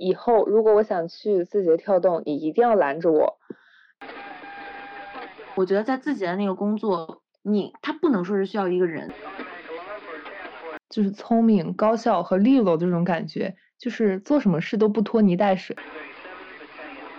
[0.00, 3.38] 以后如果我想去字节跳动，你一定要拦着我。
[5.56, 9.12] 我觉得在字节的那个工作，你他不能说是需要一个人，
[10.88, 15.76] 就是聪明、高效和利落的这种感觉，就是做什么事都不拖泥带水。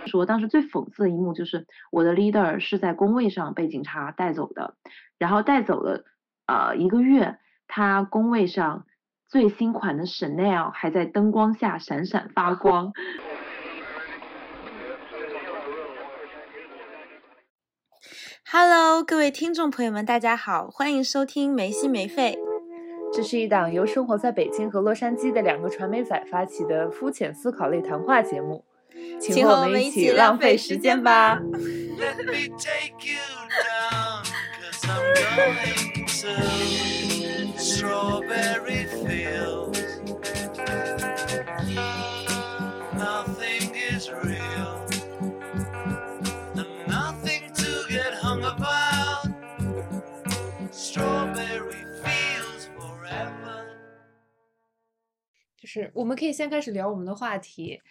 [0.07, 4.73] 说当时最讽刺的一幕就是我的 leader 是在工位上被警察带走的，
[5.20, 6.04] 然后带走了
[6.48, 7.38] 呃一个月，
[7.68, 8.88] 他工位上
[9.32, 12.91] 最新款的 Chanel 还在灯光下闪闪发光。
[18.52, 22.38] Hello，各位听众朋友们，大家好，欢迎收听没心没肺。
[23.13, 28.66] 这是一档由生活在北京和洛杉矶的两个传媒仔发起的肤浅思考类谈话节目，
[29.17, 31.39] 请和我们一起浪费时间吧。
[37.81, 39.81] Strawberry fields.
[42.94, 44.85] Nothing is real.
[46.88, 49.25] Nothing to get hung about.
[50.72, 53.66] Strawberry feels forever.
[55.58, 57.81] 就是我们可以先开始聊我们的话题。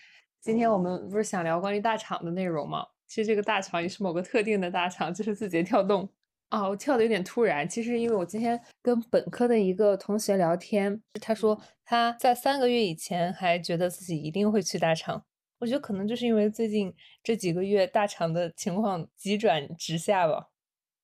[0.40, 2.86] 今天我们不是想聊关于大厂的内容吗？
[3.08, 6.08] 其实这个大厂也是某个特定的大厂就是字节跳动。
[6.50, 7.68] 啊，我跳的有点突然。
[7.68, 15.24] 其实因为我今天跟本科的一个同学聊天，他说他在三个月以前还觉得自己一定会去大厂。
[15.60, 16.92] 我觉得可能就是因为最近
[17.22, 20.50] 这几个月大厂的情况急转直下吧。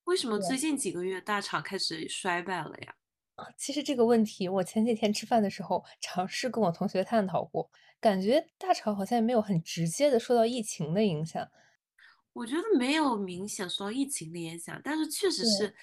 [0.04, 2.94] 为什么最近几个月大厂开始衰败了呀？
[3.36, 11.46] 啊其实这个问题，我前几天吃饭的时候尝试跟我同学探讨过，感觉大厂好像也没有很直接的受到疫情的影响。
[12.36, 15.74] 我觉得没有明显受到疫情的影响，但是确实是，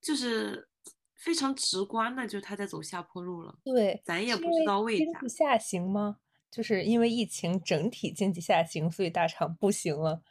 [0.00, 0.66] 就是
[1.14, 3.54] 非常直观的，就是它在走下坡路了。
[3.62, 5.28] 对，咱也不知道为啥。
[5.28, 6.16] 下行吗？
[6.50, 10.22] 就是因为疫情整体经济下行，所以大厂不行了。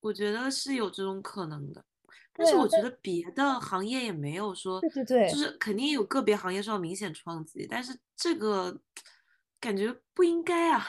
[0.00, 1.86] 我觉得是有这种可能的。
[2.34, 8.78] 但是我觉得别的行业也没有说，对对对，就是肯定有个别行业受到明显冲击，但是这个
[9.58, 10.86] 感觉不应该啊。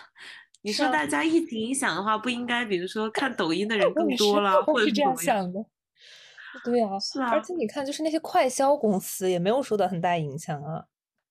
[0.63, 5.63] 你说大家疫情影响的话，不应该，比如说看抖音的人更多了，或者是这样想的。
[6.65, 7.29] 对啊，是啊。
[7.29, 10.85] 而且你看，就是那些快销公司也没有受到很大影响啊。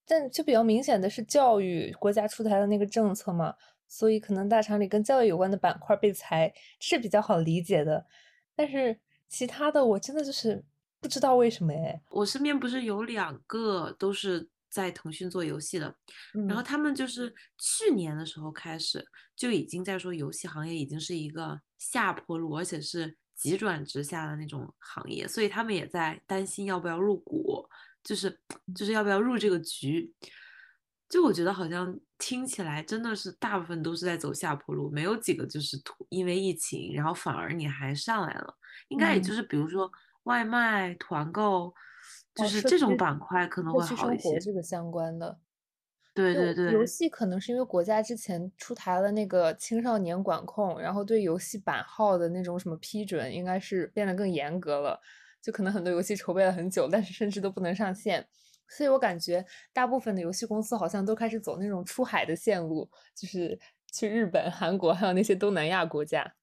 [0.07, 3.55] 但就比较明显的是教育，国家出台的那个政策嘛，
[3.89, 8.07] 所以可能大厂里跟教育有关的板块被裁，是比较好理解的。
[8.55, 9.01] 但是。
[9.33, 10.63] 其他的我真的就是
[11.01, 15.95] 不知道为什么哎，我身边不是有两个都是在腾讯做游戏的，
[16.49, 19.07] 然后他们就是去年的时候开始
[19.37, 27.69] 就已经在说游戏行业已经是一个下坡路，而且是急转直下的那种行业，所以他们也在担心要不要入股，
[28.03, 28.41] 就是
[28.75, 30.11] 就是要不要入这个局。
[31.07, 35.79] 就我觉得好像听起来真的是大部分都是在走下坡路，没有几个就是
[36.09, 38.57] 因为疫情，然后反而你还上来了。
[38.89, 41.75] 应该也就是比如说外卖、团购，
[42.35, 44.39] 就是这种板块可能会好一些。
[44.39, 45.39] 这个相关的，
[46.15, 46.73] 对对对。
[46.73, 55.01] 游戏可能是因为国家之前出台了那个青少年管控，然后对游戏版号的那种什么批准，应该是变得更严格了。
[55.43, 58.27] 就可能很多游戏筹备了很久，但是甚至都不能上线。
[58.69, 63.59] 所以我感觉大部分的游戏公司好像都开始走那种出海的线路，就是
[63.93, 66.35] 去日本、韩国，还有那些东南亚国家。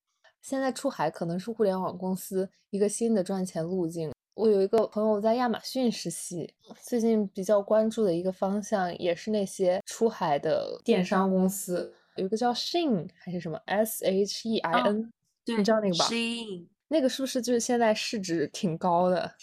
[0.42, 4.12] 现在出海可能是互联网公司一个新的赚钱路径。
[4.34, 15.12] 我有一个朋友在亚马逊实习，最近比较关注的一个方向也是那些出海的电商公司，有一个叫 Shein 还是什么 S H E I N，
[15.46, 19.34] 你知道那个吧？Shein 那个是不是就是现在市值挺高的？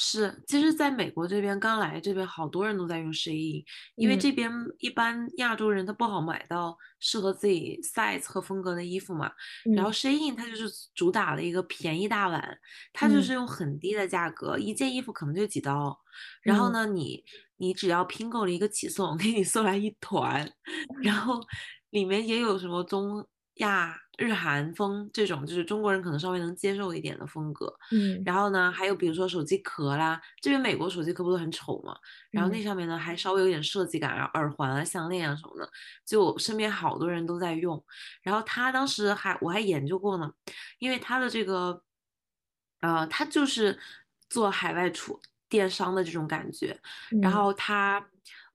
[0.00, 3.64] 是，其实在美国这边刚来这边，好多人都在用 Shein，
[3.96, 4.48] 因为这边
[4.78, 9.28] 一般亚洲人他不好买到适合自己 size 和风格的衣服嘛。
[9.74, 12.58] 然后 Shein 它就是主打了一个便宜大碗，
[12.92, 15.98] 它就是用很低的价格，一件衣服可能就几刀。
[16.42, 17.24] 然后呢，你
[17.56, 20.48] 你只要拼够了一个起送，给你送来一团，
[21.02, 21.40] 然后
[21.90, 23.26] 里面也有什么中
[23.58, 24.00] 亚。
[24.20, 31.96] 日韩风这种就是中国人可能稍微能接受一点的风格，嗯，然后呢，还有比如说手机壳啦，这边美国手机壳不都很丑嘛，
[32.32, 35.70] 然后那上面呢还稍微有点设计感，然后耳环啊、项链啊什么的，
[36.04, 37.80] 就身边好多人都在用。
[38.20, 40.28] 然后他当时还我还研究过呢，
[40.80, 41.80] 因为他的这个，
[42.80, 43.78] 呃，他就是
[44.28, 46.76] 做海外出电商的这种感觉，
[47.22, 48.04] 然后他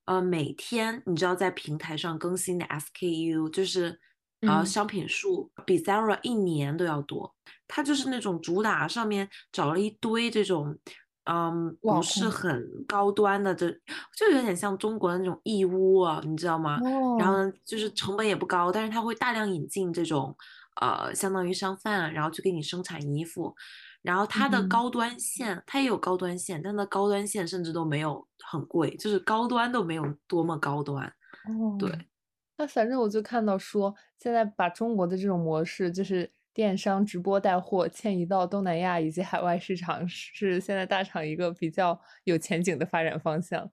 [0.04, 4.02] 呃每天你知道在平台上更新的 SKU 就是。
[4.44, 7.34] 然后商品数比 Zara 一年都要多，
[7.68, 10.78] 它就是那种主打上面找了一堆这种
[11.26, 16.80] 嗯，不是很高端的，这就有点像中国的那种义乌啊，你知道吗？
[17.18, 20.36] 然后呢，就是成本也不高，但是它会大量引进这种
[20.82, 23.56] 呃，相当于商贩，然后去给你生产衣服。
[24.02, 31.06] 然后它的高端线，它也有高端线，但它高端线甚至都没有很贵，就是高端都没有多么高端。
[31.48, 31.90] 哦，对。
[32.64, 43.70] 那反正我就看到说，现在把中国的这种模式，就是电商直播带货迁移到东南亚以及海外市场， 是现在大厂一个比较有前景的发展方向。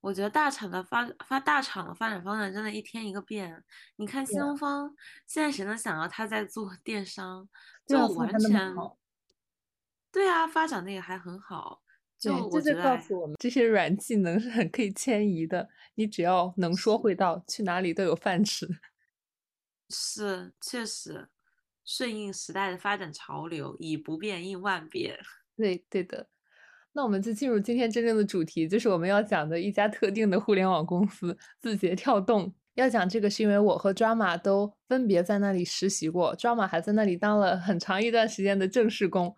[0.00, 3.62] 我觉得大厂的发发大厂的发展方向真的一天一个变。
[3.96, 4.90] 你看新东方，
[5.26, 7.46] 现在谁能想到他在做电商？
[7.86, 8.74] 就完全
[10.10, 11.82] 对啊，发展的也还很好。
[12.22, 15.68] 就我觉得告诉我们，这些软技能是很可以迁移的。
[15.96, 18.68] 你只要能说会道，去哪里都有饭吃。
[19.90, 21.28] 是，确实
[21.84, 25.18] 顺应时代的发展潮流，以不变应万变。
[25.58, 26.28] 对，对的。
[26.92, 32.54] 那我们就进入今天真正的主题，就是我们要讲的一家特定的互联网公司——字节跳动。
[32.74, 39.34] 要讲这个，是因为我和 Drama 都分别在那里实习过，Drama 还在那里当了很长一段时间的正式工，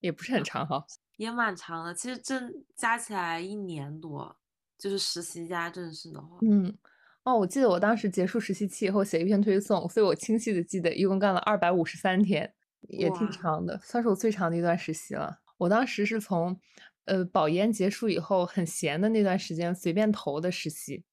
[0.00, 0.84] 也不是很 长哈，
[1.16, 1.94] 也蛮长的。
[1.94, 4.36] 其实正加起来一年多，
[4.78, 6.38] 就是实习加正式的话。
[6.42, 6.76] 嗯，
[7.24, 15.40] 哦，我记得我当时结束实习期以后写一篇推送，所以我清晰的记得一共干了二百五十三天，也挺长的，算是我最长的一段实习了。
[15.58, 16.60] 我当时是从，
[17.06, 21.04] 呃，保研结束以后很闲的那段时间随便投的实习。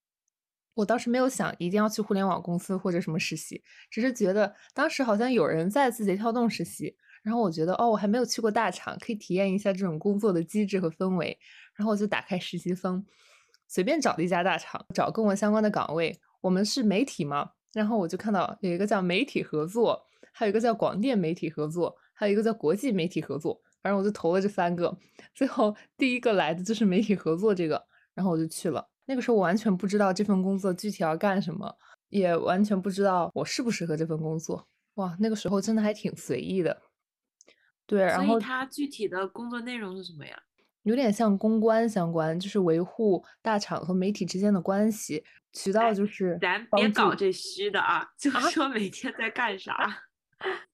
[0.75, 11.37] 我当时没有想一定要去互联网公司或者什么实习，只是觉得当时好像有人在字节跳动实习，然后我觉得哦，我还没有去过大厂，可以体验一下这种工作的机制和氛围，
[11.75, 13.03] 然后我就打开实习风，
[13.67, 16.19] 随便找了一家大厂，找跟我相关的岗位。
[16.41, 24.93] 我们是媒体嘛，然后我就看到有一个叫媒体合作，还有一个叫广电媒体合作，还有一个叫国际媒体合作，反正我就投了这三个，
[25.33, 27.81] 最后第一个来的就是媒体合作这个，
[28.13, 28.85] 然后我就去了。
[29.05, 31.73] 那个时候我完全不知道这份工作具体要干什么，
[32.09, 34.67] 也完全不知道我适不适合这份工作。
[34.95, 36.81] 哇，那个时候真的还挺随意的。
[37.85, 40.37] 对，然后他具体的工作内容是什么呀？
[40.83, 45.23] 有点像公关相关，就是维护大厂和媒体之间的关系。
[45.53, 50.03] 渠道就是，咱别搞这虚的啊， 就说每天在干啥。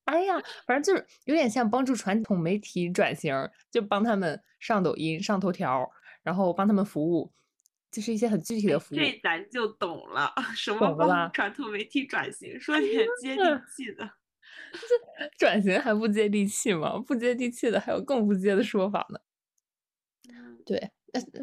[0.05, 0.35] 哎呀，
[0.65, 3.35] 反正就是有点像帮助传统媒体转型，
[3.69, 5.91] 就帮他们上抖音、上头条，
[6.23, 7.31] 然后帮他们服务。
[7.91, 10.31] 就是一些很具体的服务，这咱就懂了。
[10.55, 12.59] 什么帮传统媒体转型？
[12.59, 14.09] 说点接地气的。
[14.71, 16.97] 这转型还不接地气吗？
[16.99, 19.19] 不接地气的还有更不接的说法呢。
[20.65, 20.91] 对，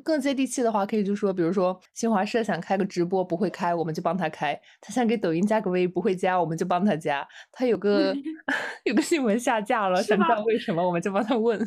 [0.04, 7.26] 更接地气的话，可以就说，比如说新华社想开个直播不会开，我们就帮他开；他想给抖音加个微不会加，我们就帮他加。
[7.50, 8.14] 他有个
[8.84, 11.58] 有个新闻下架了，想知道为什么，我们就帮他问。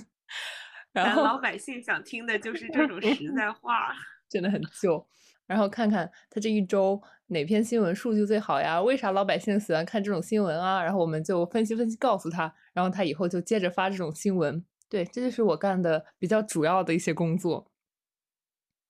[0.93, 3.93] 然后老百姓想听的就是这种实在话。
[4.29, 5.05] 真的很旧，
[5.49, 8.79] 然后看看他这一周哪篇新闻数据最好呀？
[8.79, 10.83] 为啥老百姓喜欢看这种新闻啊？
[10.83, 14.63] 然后我们就分析分析，告诉他，然后他以后就接着发这种新闻。
[14.87, 17.71] 对，这就是我干的比较主要的一些工作。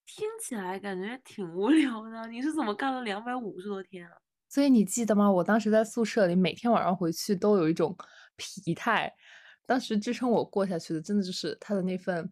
[0.06, 4.12] 听起来感觉挺无 聊的，你是怎么干了两百五十多天啊？
[4.50, 5.32] 所以你记得吗？
[5.32, 7.96] 我当时在宿舍里，每天晚上回去都有一种
[8.36, 9.14] 疲态。
[9.66, 12.30] 当时支撑我过下去的，真的就是他的那份。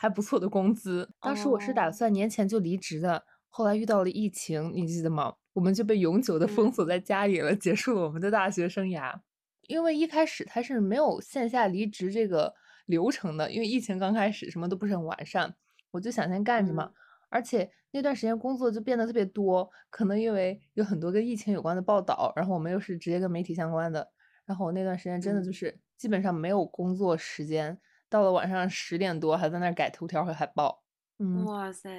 [0.00, 5.34] 还不错的工资，当时我是打算年前就离职的，后来遇到了疫情，你记得吗？
[5.52, 9.20] 我们就被永久的封锁在家里了，结束了我们的大学生涯。
[9.66, 12.54] 因为一开始他是没有线下离职这个
[12.86, 15.54] 流程的，因为疫情刚开始，什么都不是很完善，
[15.90, 16.92] 我就想先干着嘛。
[17.28, 24.08] 而且那段时间工作就变得特别多，可能因为有很多跟疫情有关的报道，然后我们又是直接跟媒体相关的，
[24.46, 27.78] 然后我那段时间真的就是基本上没有工作时间。
[28.08, 30.82] 到了晚上十点多，还在那改头条和海报。
[31.18, 31.90] 嗯，哇塞，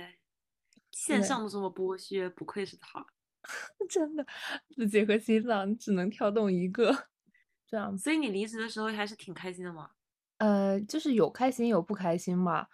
[0.92, 3.06] 线上都这么剥削，不愧是他。
[3.90, 4.26] 真的，
[4.76, 7.08] 字节和心脏只能跳动一个，
[7.66, 7.98] 这样。
[7.98, 9.92] 所以你离职的时候还是挺开心的嘛？
[10.38, 12.68] 呃，就是有开心有不开心嘛。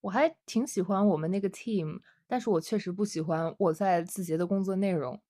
[0.00, 5.20] 我还挺喜欢我们那个 team，但是我确实不喜欢我在字节的工作内容。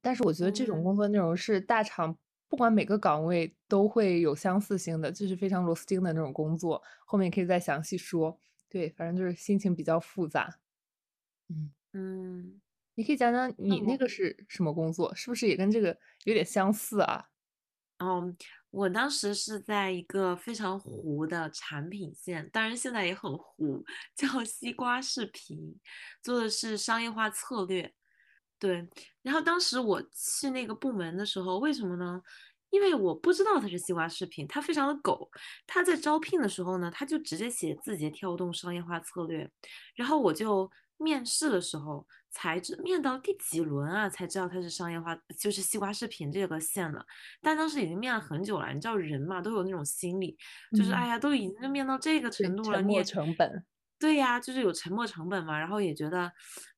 [0.00, 2.16] 但是我觉得这种工作内容是大厂。
[2.50, 8.38] 不管每个岗位都会有相似性的，就是非常螺丝钉的那种工作，后面可以再详细说。
[8.70, 10.48] 对，反正就是心情比较复杂。
[11.48, 12.60] 嗯嗯，
[12.94, 17.24] 你可以讲讲你那个是什么工作，是不是也跟这个有点相似啊？
[17.98, 18.36] 嗯，
[18.70, 25.76] 我当时是在一个非常糊的产品线，当然现在也很糊，叫 西瓜视频，
[26.22, 27.92] 做的是商业化策略。
[28.60, 28.88] 对，
[29.22, 32.20] 然后当时我去那个部门的时候，为什么呢？
[32.70, 35.30] 因为我不知道它是西瓜视频，它非常的狗。
[35.66, 39.50] 他在招聘的时候呢，他就直接写字节跳动商业化策略，
[39.94, 47.04] 然后我就面试的时候才知面到第几轮啊，才知道他是商业化，就是西瓜视频这个线了。
[47.40, 50.36] 但当时已经面了很久了，你知道人嘛，都有那种心理，
[50.76, 53.64] 就是哎呀，都已经面到这个程度了，你也成本。
[53.98, 56.30] 对呀，就是有沉没成本嘛，然后也觉得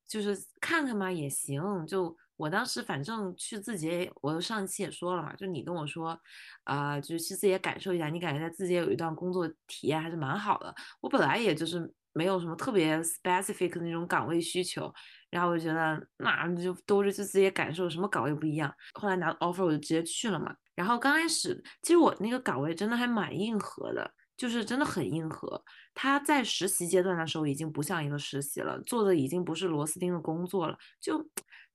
[0.07, 1.61] 就是看看嘛也行。
[1.85, 6.19] 就我当时反正去字节，我上期也说了嘛，就你跟我说，
[6.63, 10.73] 啊，就是去字节感受一下，你感觉在字节有一段工作体验还是蛮好的。
[10.99, 14.93] 我本来也就是没有什么特别 specific 的那种岗位需求，
[15.29, 18.73] 然后我就觉得那就都是就自己感受，什么岗位不一样。
[18.93, 20.55] 后来拿 offer 我就直接去了嘛。
[20.75, 24.13] 然后刚开始其实我那个岗位真的还蛮硬核的。
[24.37, 25.63] 就是真的很硬核。
[25.93, 31.23] 他在实习阶段的时候已经不像一个实习了，做的已经不是螺丝钉的工作了，就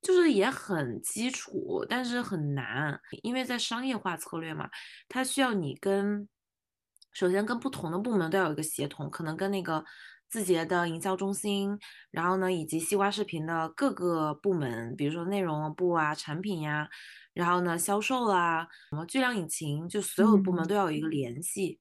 [0.01, 4.69] 就是也很基础，但是很难，因为在商业化策略嘛，
[5.07, 6.27] 它需要你跟
[7.13, 9.85] 首先跟不同的部门都要有一个协同，可能跟那个
[10.29, 11.77] 字节的营销中心，
[12.11, 16.87] 然后呢以及西瓜视频的各个部门，比如说内容部啊、产品呀，
[17.33, 21.79] 然后呢销售啊、什么巨量引擎，就所有的部门都要有一个联系。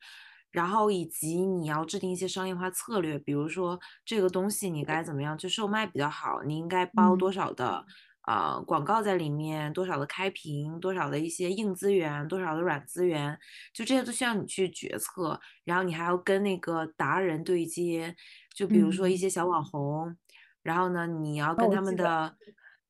[0.53, 7.85] 然后以及你要制定一些商业化策略，比如说这个东西你该怎么样去售卖比较好，你应该包多少的
[8.27, 13.39] 呃广告在里面，多少的开屏，多少的一些硬资源，多少的软资源，
[13.73, 15.41] 就这些都需要你去决策。
[15.65, 18.15] 然后你还要跟那个达人对接，
[18.55, 20.17] 就比如说一些小网红，
[20.63, 22.37] 然后呢你要跟他们的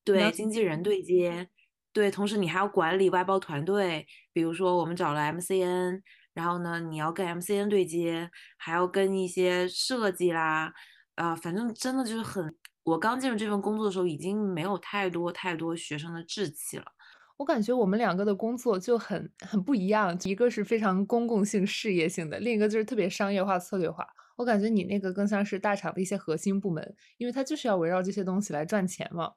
[0.04, 1.48] 对经纪人对接，
[1.92, 6.02] 对，同时你还要管理外包团队，比如说我们找了 MCN。
[6.34, 10.70] 然后呢，你要跟 MCN 对接，还要跟一些设计啦，
[11.14, 12.54] 啊，反正真的就是很。
[12.86, 16.84] 我刚进入这份工作的时候，已经没有太多太多学生的志气了。
[17.36, 24.06] 我感觉我们两个的工作就很很不一样，一个是非常公共性、事业性的，另一个就是特别商业化、策略化。
[24.36, 29.32] 我感觉你那个更像是大厂的一些核心部门，因为它就是要围绕这些东西来赚钱嘛。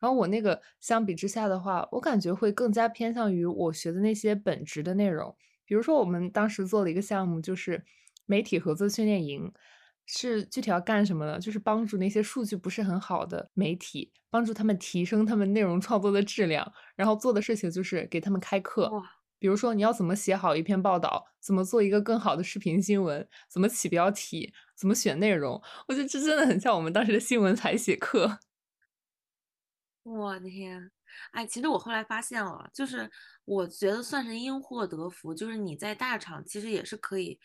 [0.00, 5.36] 然后我那个相比之下的话，我感觉会更加偏向于我学的那些本职的内容。
[5.66, 7.84] 比如说，我们当时做了一个项目，就是
[8.24, 9.52] 媒体合作训练营，
[10.06, 11.38] 是具体要干什么呢？
[11.38, 16.72] 就是帮助那些数据不是很好的媒体，帮助他们提升他们内容创作的质量。
[16.94, 18.90] 然后做的事情就是给他们开课，
[19.38, 25.60] 比如说你要怎么写好一篇报道，怎么做一个更好的视频新闻，怎么起标题，怎么选内容。
[25.88, 28.38] 我觉得这真的很像我们当时的新闻采写课。
[30.04, 30.90] 我的天！
[31.32, 33.10] 哎，其实我后来发现了，就是
[33.44, 37.38] 我觉得算是因祸得福，就是你在大厂其实也是可以，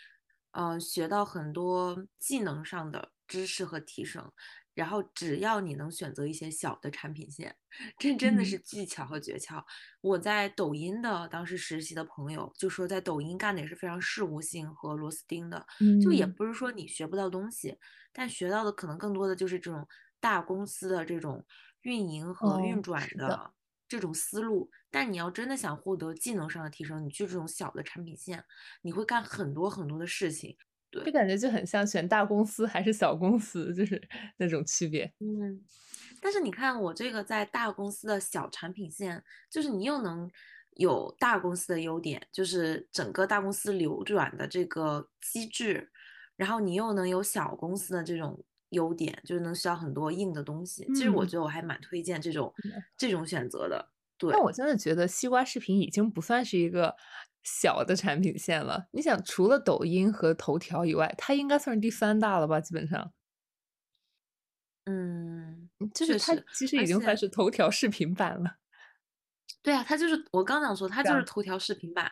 [0.51, 4.31] 呃，学到很多技能上的知识和提升。
[4.74, 7.53] 然后只要你能选择一些小的产品线，
[7.98, 9.62] 这真的是技巧和诀窍。
[10.00, 15.65] 我在抖音的当时实习的朋友就说，在抖音干的也是非常事务性和螺丝钉的，
[16.00, 17.77] 就也不是说你学不到东西，
[18.13, 19.86] 但学到的可能更多的就是这种
[20.22, 21.46] 大公司的这种
[21.81, 23.51] 运营和运转的。
[23.91, 28.41] 这种思路，但你要真的想获得技能上的提升，你去这种小的产品线，
[28.83, 30.55] 你会干很多很多的事情。
[30.89, 34.01] 对，这感觉就很像选大公司还是小公司，就是
[34.38, 35.13] 那种区别。
[35.19, 35.62] 嗯，
[36.21, 40.31] 但是你看我这个在大公司的小产品线，就是你又能
[40.77, 45.91] 有大公司的优点，就是整个大公司流转的这个机制，
[46.38, 48.41] 然后你又能有小公司的这种。
[48.72, 50.86] 优点就是能学到很多硬的东西。
[50.94, 52.54] 其实我觉得我还蛮推荐这种
[52.98, 53.94] 这种选择的。
[54.18, 56.96] 对，但我真的觉得西瓜视频已经不算是一个
[57.44, 58.88] 小的产品线了。
[58.92, 62.60] 你想，除了抖音和头条以外，它应该算是第三大了吧？
[62.60, 63.13] 基本上。
[64.86, 68.58] 嗯，就是它其实已经算是头条视频版了。
[69.63, 72.12] 对啊，它就是我刚想说，它就是头条视频版。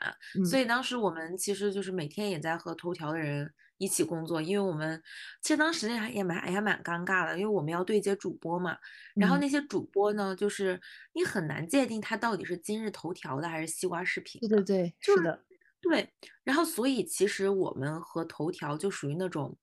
[0.49, 3.53] 所以当时我们其实就是每天也在和头条的人。
[3.79, 5.01] 一起工作，因为我们
[5.41, 8.77] 其实当时还也蛮也蛮尴尬的，因为我们要对接主播嘛。
[9.15, 10.79] 然后那些主播呢，就是
[11.13, 14.39] 你很难界定他到底是今日头条的还是西瓜视频。
[14.41, 15.45] 对对对，是的，
[15.81, 16.13] 对。
[16.43, 19.57] 然后所以其实我们和头条就属于那种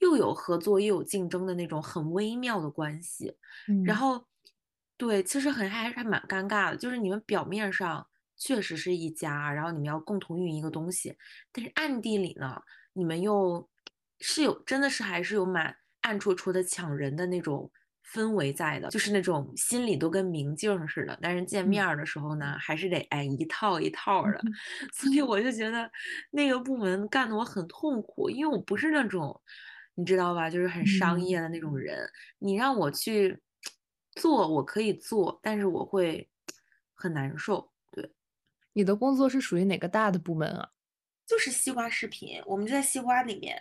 [0.00, 3.36] 又有合作又有竞争的那种很微妙的关系。
[3.86, 4.26] 然后
[4.96, 8.04] 对，其实很还还蛮尴尬的，就是你们表面上
[8.36, 11.16] 确实是一家，然后你们要共同运营一个东西，
[11.52, 12.60] 但是暗地里呢。
[12.92, 13.68] 你们又
[14.20, 17.70] 是有真的是还是有蛮暗戳戳的抢人的那种
[18.12, 24.40] 氛围在的，就是那种心里都跟明镜似的，但是见面的时候呢，还是得哎一套一套的。
[24.92, 25.90] 所以我就觉得
[26.30, 29.40] 那个部门干的我很痛苦，因为我不是那种
[29.94, 32.06] 你知道吧，就是很商业的那种人。
[32.38, 33.40] 你让我去
[34.16, 36.28] 做，我可以做，但是我会
[36.94, 37.70] 很难受。
[37.90, 38.12] 对，
[38.74, 40.68] 你的工作是属于哪个大的部门啊？
[41.32, 43.58] 就是西瓜视频，我们就在西瓜里面。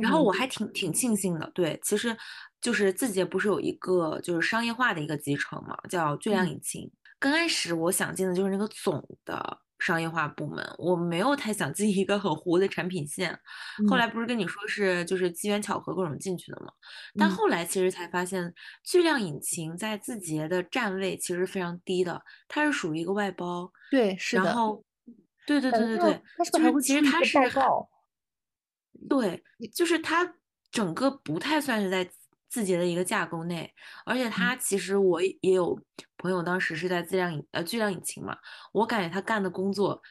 [0.00, 2.16] 然后我还挺挺庆幸的，对，其实
[2.62, 6.90] 就是字节不是有一个就是商业化的一个集成嘛，叫巨量嗯引擎。
[7.18, 13.38] 刚开始我想进的就是那个总的商业化部门，我没有太想进一个很糊的产品线。
[13.86, 16.72] 后嗯来不是跟你说是就是机缘巧合各种进去的嘛，
[17.18, 23.70] 但嗯后来其实才发现，巨量引擎在字节的站位其实非常低的，它是属于一个外包。
[23.90, 24.82] 对，是的，然后，
[25.46, 27.88] 对对对对对，他是就是其实它是报告？
[29.08, 30.34] 对，就是它
[30.70, 32.10] 整个不太算是在
[32.48, 33.72] 字节的一个架构内，
[34.04, 35.80] 而且嗯它其实我也也有
[36.16, 38.36] 朋友当时是在质量引呃巨量引擎嘛，
[38.72, 40.02] 我感觉他干的工作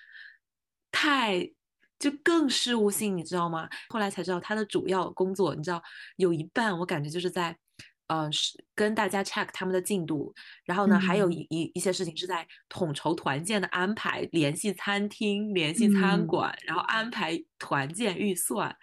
[0.91, 1.51] 太
[1.99, 3.69] 就更事务性，你知道吗？
[3.89, 5.83] 后来才知道他的主要工作，你知道
[6.15, 7.57] 有一半我感觉就是在。
[8.07, 10.33] 呃，是跟大家 check 他们的进度，
[10.63, 18.75] 然后呢，还有嗯一一一些事情是在统筹团建的安排，联系餐厅，联系餐嗯，馆，然后安排团建预算。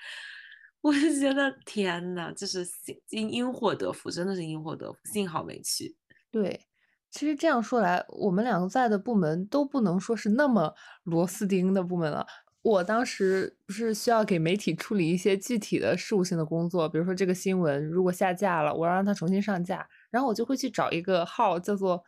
[0.81, 5.97] 我就觉得天呐，就是幸因因祸得福，真的是因祸得福，幸好没去。
[6.33, 6.69] 对。
[7.11, 12.27] 其实这样说来，我们两个在的部门都不能说是那么螺丝钉的部门了。
[12.63, 22.03] 我当时不是需要给媒体处理一些具体的事务性的工作，比如说这个新闻如果下架了，我要让它重新上架，然后我就会去找一个号叫做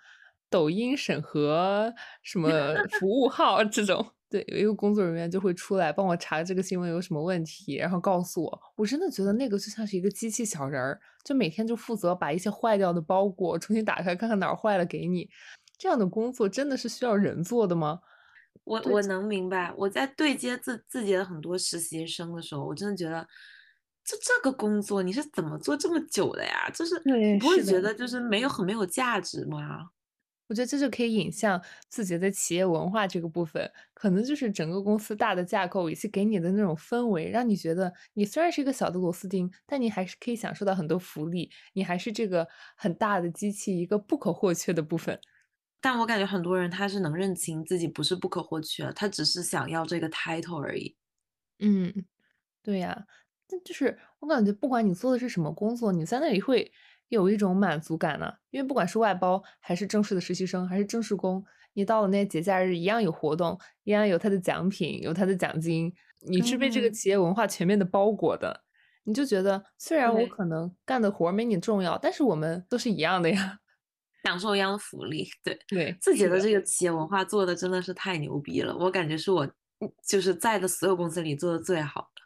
[0.48, 1.92] 抖音审核
[2.22, 2.48] 什么
[3.00, 8.60] 服务号这种，对，有一个工作人员就会出来帮我查这个新闻有什么问题，然后告诉我。
[8.76, 15.28] 我真的觉得那个就像是一个机器小人儿，就每天就负责把一些坏掉的包裹重新打开，看看哪儿坏了给你。
[15.76, 17.98] 这样的工作真的是需要人做的吗？
[18.54, 23.26] 对，我我能明白，我在对接自自己的很多实习生的时候，我真的觉得，
[24.04, 26.70] 就这个工作你是怎么做这么久的呀？
[26.70, 27.62] 就是你，不会。
[27.62, 29.90] 觉得就是没有很没有价值吗？
[30.48, 42.46] 我觉得这就可以引向自己的企业文化这个部分，可能就是整个公司大的架构以及给你的那种氛围，让你觉得你虽然是一个小的螺丝钉，但你还是可以享受到很多福利，你还是这个
[42.76, 45.18] 很大的机器一个不可或缺的部分。
[45.84, 50.96] 但我感觉很多人他是能认清自己不是不可或缺，他只是想要这个 title 而已。
[51.58, 51.92] 嗯，
[52.62, 53.04] 对呀，
[53.50, 56.72] 那就是我感觉不管你做的是什么工作，你在那里会
[57.08, 58.32] 有一种满足感呢。
[58.48, 61.44] 因为不管是外包还是正式的实习生，还是正式工，
[61.74, 65.92] 你到了那些节假日一样有活动，一样有他的奖品，有他的奖金，
[66.26, 68.64] 你是被这个嗯，企业文化全面的包裹的。
[69.02, 73.60] 你就觉得虽然我对，可能干的活儿没你重要，但是我们都是一样的呀。
[74.24, 75.28] 享受一样的福利。
[75.44, 76.40] 对，对，字节的。
[76.40, 82.22] 这个企业文化做的真的是太牛逼了，我感觉是我嗯就是在的所有公司里做的最好的。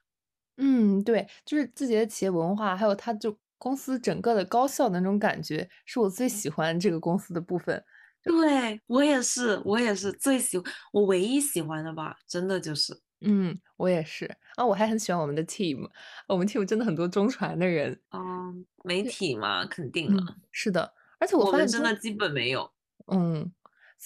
[0.57, 7.85] 嗯，对，就是自己的企业文化，还有它就公司整个的高效的那种感觉，是我最喜欢这个公司的部分。
[8.23, 14.27] 对，我也是，我也是最喜欢，我唯一喜欢的吧，真的就是，嗯，我也是。
[14.57, 15.89] 啊，我还很喜欢我们的 team，
[16.27, 17.99] 我们 team 真的很多中传的人。
[18.11, 20.93] 嗯，媒，体嘛，肯定嗯，了，是的。
[21.19, 22.71] 而且我发现中真的基本没有。
[23.13, 23.53] 嗯，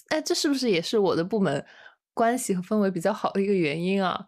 [0.09, 1.64] 哎，这是不是也是我的部门
[2.14, 4.27] 关系和氛围比较好的一个原因啊？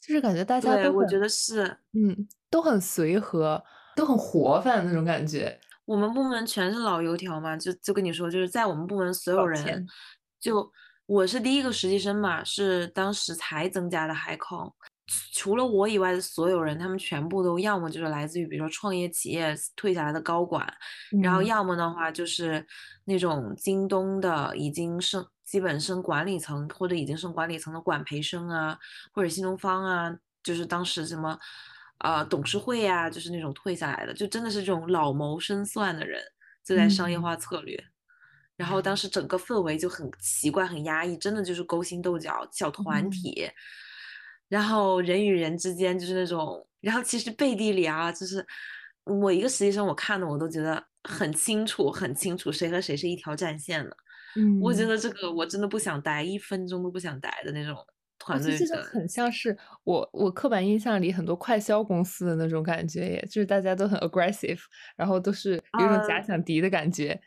[0.00, 3.62] 就是感觉大家对，都很我觉得是嗯，都很随和，
[3.96, 5.58] 都很活泛的那种感觉。
[5.84, 9.86] 我们部门全是老油条嘛，就就跟你说，就是在我们部门所有人，
[10.38, 10.70] 就
[11.06, 14.72] 我是第一个实习生嘛，是当时才增加的海控，
[15.32, 20.66] 除了我以外的所有人，他们全部都要么就是来自于比如说创业企业退下来的高管，
[21.22, 21.46] 然后嗯。
[21.46, 22.66] 要么的话就是
[23.04, 28.76] 那种京东的已经升基本升管理层或者已经升管理层的管培生啊，
[29.12, 31.38] 或者新东方啊，就是当时什么
[31.98, 36.20] 呃董事会啊，就是那种退下来的，就真的是这种老谋深算的人，
[36.64, 37.80] 就在商业嗯，化策略。
[38.56, 43.48] 然后当时整个氛围就很奇怪、很压抑，真的就是勾心斗角、小团嗯，体，
[44.48, 48.44] 然后人与人之间就是那种，然后其实背地里啊，就是
[49.04, 53.96] 我一个实习生，我看的我都觉得很清楚、很清楚谁和谁是一条战线的。
[54.36, 54.86] 嗯我觉嗯。
[54.86, 57.76] 得这个我真的不想待，一分钟都不想待的那种
[58.18, 58.92] 团队的。
[58.92, 64.60] 很像是我我刻板印象里很多快销公司的那种感觉也，就是大家都很 aggressive，
[64.96, 67.18] 然后都是有一种假呃，想敌的感觉。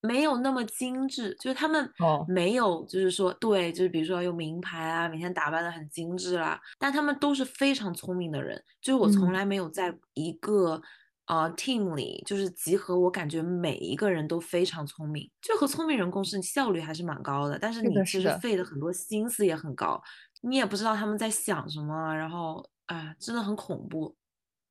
[0.00, 8.62] 没有那么精致，就是他们哦，没有，就是说，对，就是比如说用名牌啊，每天打扮的很精致啦，但他们都是非常聪明的人。
[8.80, 10.80] 就是我从嗯，来没有在一个
[11.26, 17.58] 呃 team 里，就是集合，我感觉每一个人都非常聪明，就和聪明人共事，效率还是蛮高的。
[17.58, 20.00] 但是你其实，费的很多心思也很高，
[20.42, 24.14] 你也不知道他们在想什么，然后哎，真的很恐怖。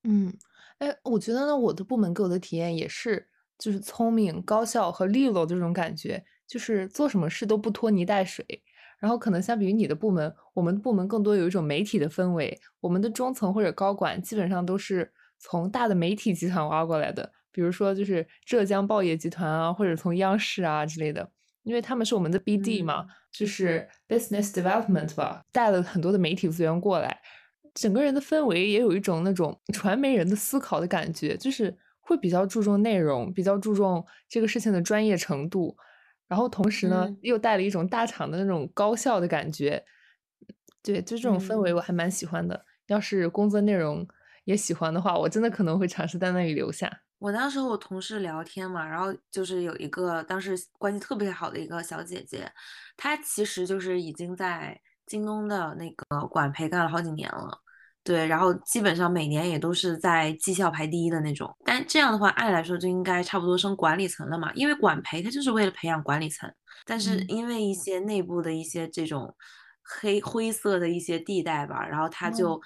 [0.04, 0.34] 嗯，
[0.80, 8.46] 哎，我觉得呢，我的部门给我的体验也是，就是聪明、高效和利落的这种感觉，就是做什么事都不拖泥带水，
[9.00, 12.60] 然后可能相比于你的部门，我们部门更多有一种媒体的氛围。
[12.80, 21.30] 我们的中层或者高管基本上都是从大的媒体集团挖过来的，比如说就是浙江报业集团啊，或者从央视啊之类的，
[21.64, 27.20] 因为他们是我们的 BD 嘛，就是 business development 吧，带了很多的媒体资源过来，
[27.74, 31.76] 整个人的氛围也有一种那种传媒人的思考的感觉，就是
[32.08, 35.76] 会比较注重内容，比较注重这个事情的专业程度。
[36.28, 39.84] 然后同时呢，又带了一种大厂的那种高效的感觉，
[40.82, 42.66] 对，就这种氛围我还蛮喜欢的。
[42.88, 44.08] 要是工作内容
[44.46, 47.02] 也喜欢的话，我真的可能会尝试在那里留下。
[47.20, 52.52] 我当时和我同事聊天嘛，然后就是有一个当时关系特别好的一个小姐姐，
[52.96, 57.60] 她其实就是已经在京东的那个管培干了好几年了。
[58.08, 66.50] 对，然后基本上每年也都是在绩效排第一的那种，但这样的话，按理来说就应该差不多升管理层了嘛，因为管培它就是为了培养管理层，
[66.86, 69.36] 但是因为一些内部的一些这种
[69.84, 72.62] 黑灰色的一些地带吧，然后他就。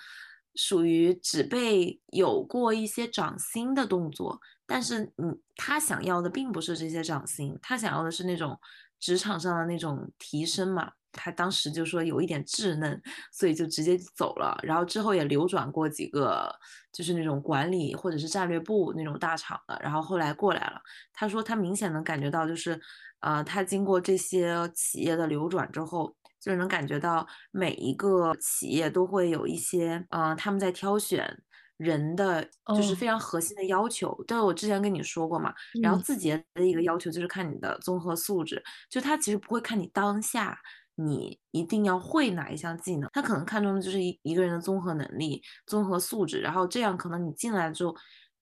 [0.54, 8.60] 属于只被有过一些涨薪的动作，但是嗯，他想要的并不是这些涨薪，他想要的是那种
[8.99, 10.91] 职场上的那种提升嘛。
[11.12, 14.58] 他当时就说有一点稚嫩，所以就直接走了。
[14.63, 16.54] 然后之后也流转过几个，
[16.91, 19.80] 就是那种管理或者是战略部那种大厂的。
[19.82, 20.82] 然后后来过来了。
[21.13, 22.80] 他说他明显能感觉到，就是
[23.19, 31.38] 呃，他经过这些企业的流转之后，就是能感觉到每一个企业都会有一些，嗯，他们在挑选
[31.78, 34.15] 人的就是非常核心的要求。
[34.28, 35.54] 对，我之前跟你说过嘛。
[35.84, 40.58] 然后字节的一个要求就是看你的综合素质，就他其实不会看你当下。
[41.05, 43.09] 你一定要会哪一项技能？
[43.13, 47.95] 他可能看重的就是一一个人的综合能力、综合素质，然后这样可能你进来之后，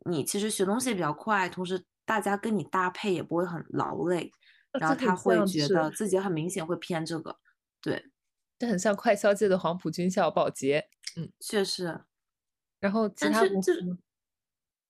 [0.06, 4.32] 你其实学东西也比较快，同时大家跟你搭配也不会很劳累，
[4.72, 7.38] 然后他会觉得自己很明显会偏这个，
[7.82, 8.12] 对，
[8.58, 12.02] 这很像快消界的黄埔军校保洁，嗯，确实。
[12.80, 13.98] 然后其他公司，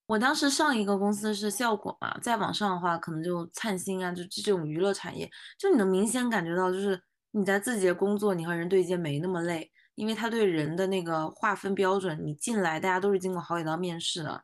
[0.08, 6.99] 我当时上一个公司是效果嘛，再往上的话可能就灿星啊，就这种娱乐产业，就你能明显感觉到就是。
[7.32, 14.44] 你在自己的工作，你和人对接没那么累，因为他对人的那个划分标准，你进来大家都是经过好几道面试的。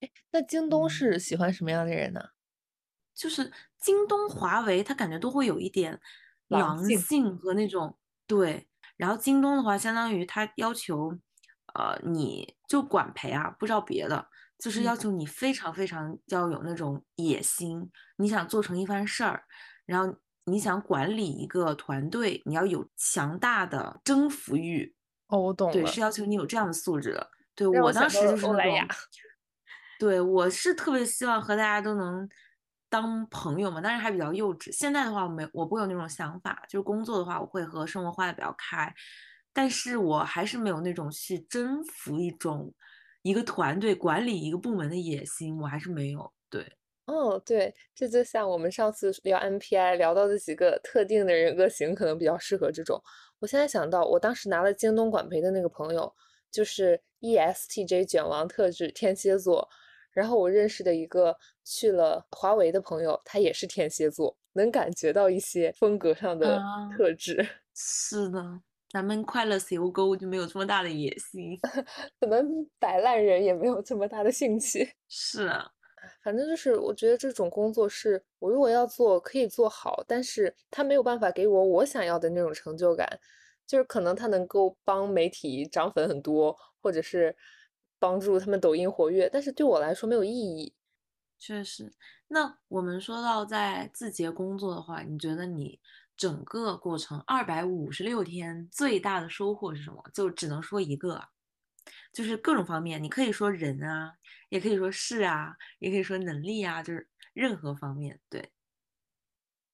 [0.00, 2.20] 哎，那京东是喜欢什么样的人呢？
[3.14, 5.98] 就是京东、华为，他感觉都会有一点
[6.48, 8.68] 狼性和那种对。
[8.98, 11.18] 然后京东的话，相当于他要求，
[11.72, 14.28] 呃，你就管培啊，不知道别的，
[14.58, 19.44] 就是要求你非常非常要有那种野心，你想做成一番事儿，
[19.86, 20.14] 然后。
[20.48, 24.94] 你想管理一个团队，你要有强大的征服欲。
[25.28, 25.72] 哦，我懂了。
[25.72, 27.30] 对，是要求你有这样的素质的。
[27.54, 28.88] 对我当时就是那种，
[29.98, 32.28] 对我是特别希望和大家都能
[32.88, 34.70] 当朋友嘛，但是还比较幼稚。
[34.70, 38.94] 现在的话，我没我不会有那种想法，就是工作的话，我会和生活画的比较开，
[39.52, 42.72] 但是我还是没有那种去征服一种
[43.22, 46.32] 一个团队、管理一个部门的野心，我还是没有。
[46.48, 46.76] 对。
[47.06, 53.00] 哦，对，这就像我们上次聊 MPI 聊到的几个特定的人格型，可能比较适合这种。
[53.38, 56.12] 我现在想到，我当时拿了京东管培的那个朋友，
[56.50, 59.68] 就是 ESTJ 卷王特质，天蝎座。
[60.10, 66.60] 然后我认识的一个去了华为的朋友，他也是天蝎座，能感觉到一些风格上的
[66.96, 67.46] 特质。
[67.76, 68.42] 是的，
[68.90, 71.56] 咱们快乐小狗就没有这么大的野心，
[72.18, 74.90] 可能摆烂人也没有这么大的兴趣。
[75.08, 75.75] 是啊。
[76.26, 83.20] 反正就是，我觉得这种工作是我如果要做，可以做好，但是他没有办法给我我想要的那种成就感。
[83.64, 87.36] 就是可能他能够帮媒体涨粉很多，或者是
[88.00, 90.74] 帮助他们抖音活跃，但是对我来说没有意义。
[91.38, 91.92] 确实，
[92.26, 95.78] 那我们说到在字节工作的话，你觉得你
[96.16, 100.02] 整个过程二百五十六天最大的收获是什么？
[100.12, 101.22] 就只能说一个。
[102.16, 104.10] 就是各种方面，你可以说人啊，
[104.48, 108.18] 也可以说事啊，也可以说能力啊，就是任何方面。
[108.30, 108.50] 对，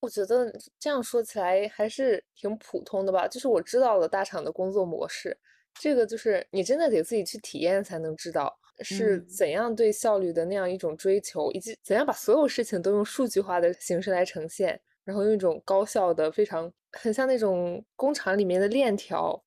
[0.01, 3.29] 我觉得这样说起来还是挺普通的吧。
[3.29, 5.37] 就是我知道了大厂的工作模式，
[5.73, 19.41] 这个就是你真的得自己去体验才能知道是怎样对效率的那样一种追求，以及怎样把所有事情都用数据化的形式来呈现，然后用一种高效的、非常很像那种工厂里面的链条。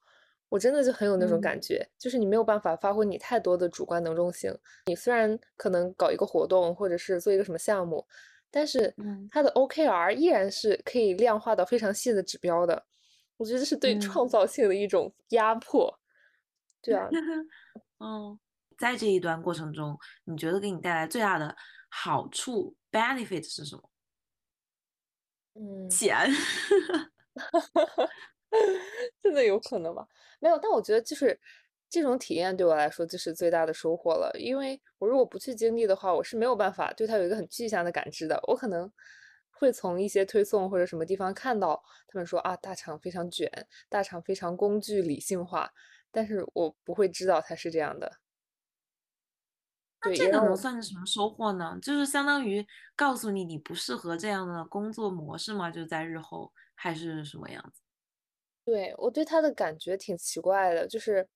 [0.57, 4.51] 我真的就很有那种感觉，就是你没有办法发挥你太多的主观能动性。
[4.87, 8.03] 你虽然可能搞一个活动，或者是做一个什么项目，
[8.51, 8.95] 但是
[9.31, 12.87] 它的 OKR 依然是可以量化到非常细的指标的。
[13.37, 15.95] 我觉得这是对创造性的一种压迫。
[16.81, 17.07] 对啊，
[18.01, 18.41] 嗯，
[18.79, 21.55] 在这一段过程中，你觉得给你带来最大的
[21.91, 23.91] 好处 benefit 是什么？
[25.53, 26.17] 嗯，钱。
[29.23, 30.07] 真的有可能吗？
[30.41, 31.39] 没有，但我觉得就是
[31.89, 38.39] 这种体验对我来说就是最大的收获了，因为我如果不去经历的话，我是没有办法对它有一个很具象的感知的。
[38.49, 38.91] 我可能
[39.51, 43.51] 会从一些推送或者什么地方看到他们说啊，大厂非常卷，
[43.89, 45.73] 大厂非常工具理性化，
[46.11, 48.19] 但是我不会知道它是这样的。
[50.03, 51.79] 那这个能算是什么收获呢？
[51.81, 52.65] 就是相当于
[52.95, 55.71] 告诉你你不适合这样的工作模式吗？
[55.71, 57.81] 就在日后还是什么样子？
[58.67, 61.27] 对我对他的感觉挺奇怪的，就是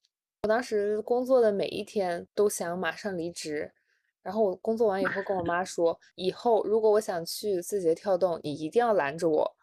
[0.42, 3.72] 我当时工作的每一天都想马上离职，
[4.20, 9.56] 然后我工作完以后跟我 妈说，以后如果我想去字节跳动，你一定要拦着我。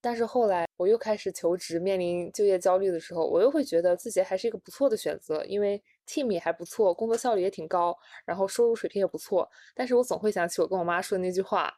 [0.00, 5.82] 但是后来我又开始求职，面临就业焦虑的时候，我又会觉得字节还是一个不错的选择，因为。
[6.08, 7.92] team 也还不错，工作效率也挺高，
[8.24, 9.50] 然后收入水平也不错。
[9.74, 11.68] 但是我总会想起我跟我妈说的那句话，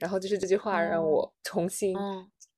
[0.00, 1.96] 然后就是这句话让我重新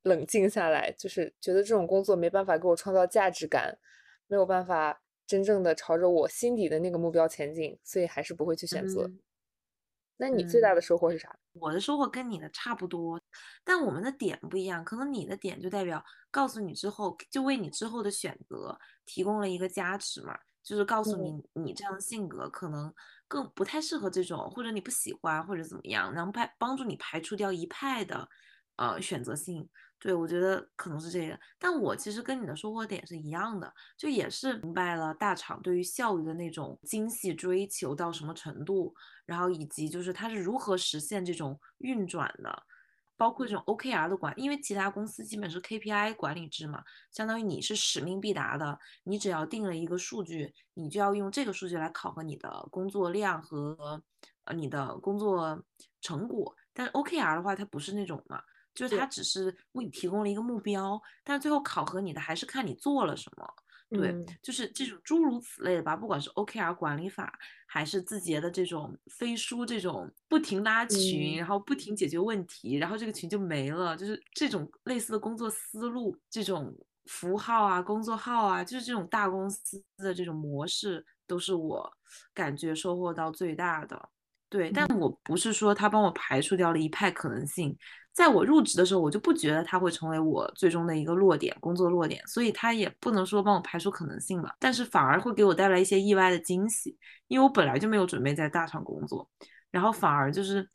[0.02, 3.78] 冷静下来，就是觉得这种工作没办法给我创造价值感，
[4.26, 9.10] 没有办法真正的朝着我心底的那个目标前进，所以还是不会去选择。
[10.16, 11.34] 那你最大的收获是啥？
[11.52, 13.20] 我的收获跟你的差不多，
[13.64, 20.38] 但我们的点不一样，可能你的点就代表告诉你之后，就为你之后的选择提供了一个加持嘛。
[20.62, 22.92] 就是告诉你，你这样的性格可能
[23.26, 28.28] 更不太适合这种，或者你不喜欢，或者怎么样，能排帮助你排除掉一派的
[28.76, 29.66] 呃选择性。
[30.00, 38.92] 对我觉得可能是这个，但我其实跟你的收获点是一样的，就也是明白了大厂对于效率的那种精细追求到什么程度，
[39.26, 42.62] 然后以及就是它是如何实现这种运转的。
[43.16, 46.82] 包括这种 OKR 的管，因为其他公司基本是 KPI 管理制嘛，
[47.12, 54.02] 相当于你是使命必达的，你只要定了一个数据，你就要用这个数据来考核你的工作量和
[54.44, 55.62] 呃你的工作
[56.00, 56.56] 成果。
[56.72, 58.42] 但 OKR 的话，它不是那种嘛，
[58.80, 63.46] 就是它只是为你提供了一个目标，但最后考核你的还是看你做了什么。
[63.90, 76.74] 对，就是这种诸如此类的吧，不管是 OKR 管理法，还是字节的这种飞书，这种不停拉群，然后不停解决问题，然后这个群就没了，就是这种类似的工作思路，这种
[77.06, 81.92] 符号啊、工作号啊，就是这种大公司的这种模式，都是我
[82.32, 84.08] 感觉收获到最大的。
[84.48, 87.76] 对，但我不是说他帮我排除掉了一派可能性。
[88.20, 94.54] 在我入职的时候，我就不觉得它会成为我最终的一个落点，工作落点，所以它也不能说帮我排除可能性吧。
[94.60, 99.26] 但是反而会给我带来一些意外的惊喜，因为我本来就没有准备在大厂工作，
[99.70, 100.68] 然后反而就是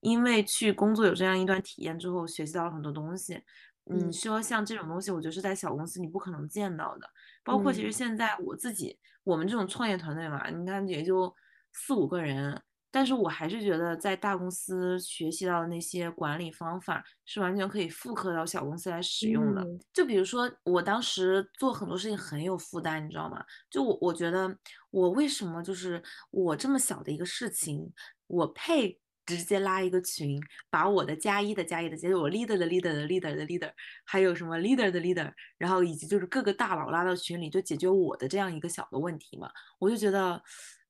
[0.00, 3.42] 因为去工作有这样一段体验之后，学习到了很多东西。
[3.84, 7.06] 你，说像这种东西，我觉得是在小公司你不可能见到的。
[7.44, 11.34] 包括其实现在我自己，我们这种创业团队嘛，你看也就
[11.74, 12.58] 四五个人。
[12.96, 19.62] 但是我还是觉得，在大公司学习到的那些管理方法是完全可以复刻到小公司来使用的。
[19.92, 23.44] 就比如说，我当时做很多事情很有负担，你知道吗？
[23.68, 24.56] 就我我觉得，
[24.90, 27.92] 我为什么就是我这么小的一个事情，
[28.28, 33.70] 我配直接拉一个群，把我的加一的加一的，加我 leader 的 leader 的 leader 的 leader，
[34.06, 39.50] 还有什么 leader 的 leader，然后以及就是各个大佬拉到群里，就解决我的这样一个小的问题嘛？
[39.78, 40.42] 我就觉得。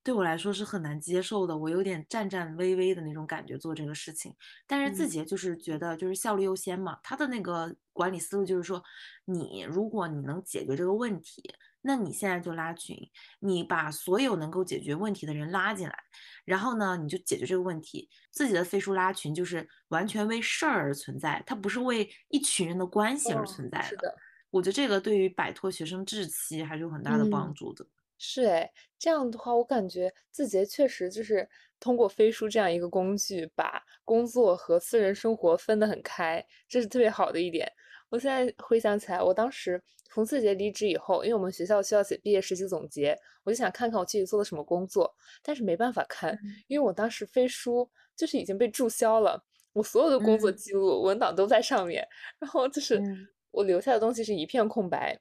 [0.07, 4.33] 对我来说是很难接受的，我有点战战巍巍的那种感觉做这个事情。
[4.65, 8.81] 但是字节就是觉得就是效率优先嘛，他的那个管理思路就是说，
[9.25, 11.43] 你如果你能解决这个问题，
[11.83, 12.97] 那你现在就拉群，
[13.41, 15.99] 你把所有能够解决问题的人拉进来，
[16.45, 18.09] 然后呢，你就解决这个问题。
[18.31, 24.15] 自己的飞书拉群就是完全为事儿而存在，它不是为一群人的关系而存在的。
[24.51, 27.85] 我觉得这个对于摆脱学生稚气还是有很大的帮助的。
[28.19, 31.49] 是哎，这样的话，我感觉字节确实就是
[31.79, 37.71] 通过飞书这样一个工具，把工作和私人生活分得很开，这是特别好的一点。
[38.09, 52.07] 我现在回想起来，我当时从字节离职以后，因为我们学校需要写毕业实习总结，我就想看看我具体做了什么工作，但是没办法看，因为我当时飞书就是已经被注销了，我所有的工作记录文档都在上面，
[52.39, 53.03] 然后就是
[53.51, 55.21] 我留下的东西是一片空白，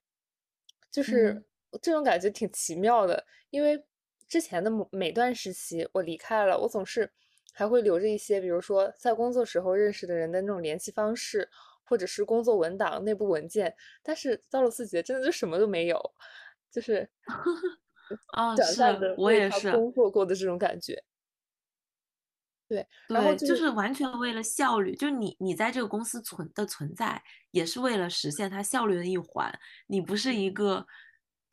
[0.92, 1.44] 就是。
[1.82, 3.84] 这种感觉挺奇妙的，因为
[4.28, 7.12] 之前的每段时期我离开了，我总是
[7.54, 11.48] 还会留着一些，比如说在工作时候认识的人的那种联系方式，
[11.84, 13.76] 或者是工作文档、内部文件。
[14.02, 16.02] 但是到了四节，真的就什么都没有，
[16.72, 17.08] 就是
[18.34, 21.04] 啊， 短暂的我也是工作过的这种感觉。
[22.68, 29.54] 对，然后就是完全为了效率，就是你你在这个公司存的存在，也是为了实现它效率的一环，
[29.86, 30.86] 你不是一个。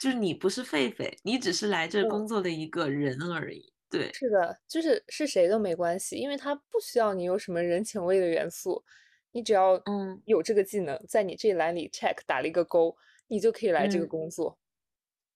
[0.02, 3.72] 就是你不是狒狒，你只是来这工作的一个人而已。
[3.88, 8.82] 对，是的，就是是谁都没关系，因为他不需要你有什么人情味的元素，
[9.30, 12.96] 你只要嗯有这个技能，在你这一栏里 check 打了一个勾，
[13.28, 14.58] 你就可以来这个嗯工作。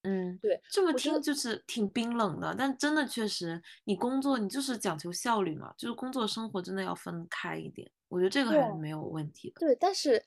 [0.03, 9.61] 嗯，对，这么听就是挺冰冷的，但真的确实，你工作你就是讲求效率嘛，就是工作生活真的要分开一点，我觉得这个还是没有问题的。
[9.61, 10.21] 对，但是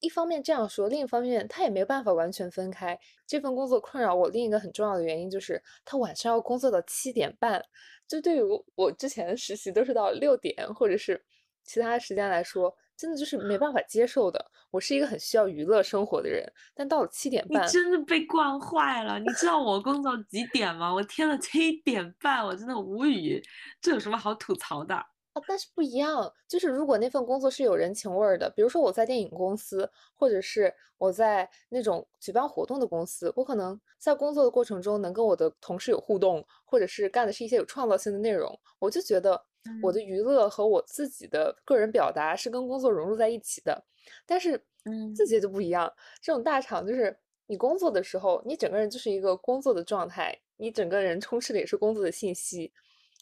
[0.00, 2.98] 一方面这样说，另一方面他也没办法完全分开。
[3.26, 7.62] 这份工作困扰我另一个很重要的原因就是，他晚上要工作到七点半，
[8.06, 11.22] 这对于我我之前实习都是到六点或者是
[11.64, 14.50] 其他时间来说，真的就是没办法接受的。
[14.70, 20.92] 我是一个很需要娱乐生活的人，但到了七点半你，真的被惯坏了，你知道我工作几点吗？
[20.94, 23.42] 我天呐，七点半，我真的无语，
[23.80, 24.94] 这有什么好吐槽的？
[25.34, 39.40] 啊，但是不一样，就是如果那份工作是有人情味儿的，比如说我在电影公司，或者是我在那种举办活动的公司，我可能在工作的过程中能跟我的同事有互动，或者是干的是一些有创造性的内容，我就觉得
[39.82, 43.84] 我的嗯娱乐和我自己的个人表达是跟工作融入在一起的。
[44.26, 52.72] 但是嗯字节就不一样，这种大厂就是你工作的时候，你整个人就是一个工作的状态，你整个人充斥的也是工作的信息。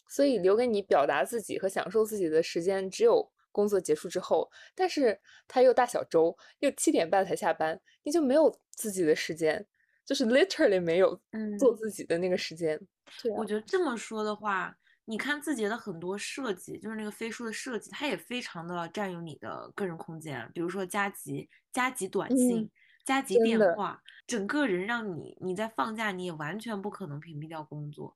[0.09, 9.65] 所以留给你表达自己和享受自己的时间只有工作结束之后，但是他又大小周，又七点半才下班，你就没有自己的时间，
[10.05, 11.19] 就是 literally 没有
[11.57, 12.79] 做嗯，自己的那个时间。
[13.23, 20.49] 对啊我，觉得这么说的话，你看字节的很多设计，就是那个飞书的设计，它也非常的占用你的个人空间。
[20.53, 22.69] 比如说加急、加急短嗯信、
[23.05, 28.15] 加急电话，整个人让你你在放假，你也完全不可能屏蔽掉工作。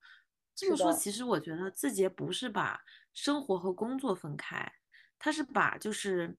[0.67, 2.81] 这么说，其实我觉得字节不是把
[3.13, 4.71] 生活和工作分开，
[5.19, 6.37] 他是把就是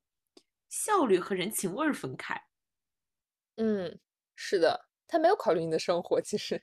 [0.69, 2.41] 效率和人情味儿分开。
[3.57, 4.01] 嗯，
[4.35, 6.63] 是的，他没有考虑你的生活，其实。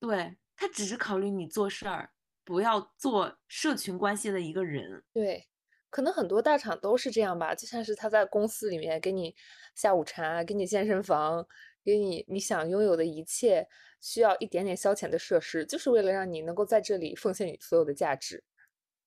[0.00, 2.10] 对，他只是考虑你做事儿，
[2.44, 5.04] 不要做社群关系的一个人。
[5.12, 5.48] 对，
[5.90, 9.34] 可能很多大厂都是这样吧，就像是他在公司里面给你
[9.74, 11.46] 下午茶，给你健身房，
[11.86, 13.68] 给你你想拥有的一切，
[14.00, 18.42] 需要一点点消遣的设施，就是为了让你能够在这里奉献你所有的价值。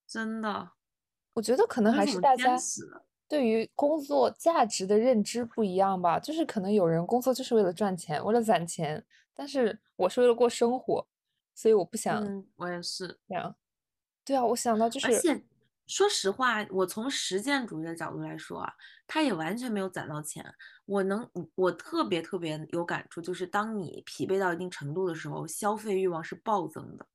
[0.08, 0.72] 真的，
[1.34, 2.58] 我觉得可能还是大家？
[3.28, 11.06] 对于工作价值的认知不一样吧，就是可能有人工作就是为了赚钱，为了攒钱，但是我是为了过生活，
[11.54, 13.20] 所以我不想嗯，我也是。
[13.28, 13.56] 这样。
[14.26, 15.44] 对啊，我想到就是，而且
[15.90, 18.72] 说实话，我从实践主义的角度来说啊，
[19.08, 20.46] 他也完全没有攒到钱。
[20.86, 27.06] 我能，我特别特别有感触，就是当你疲惫到一定程度的时候，消费欲望是暴增的。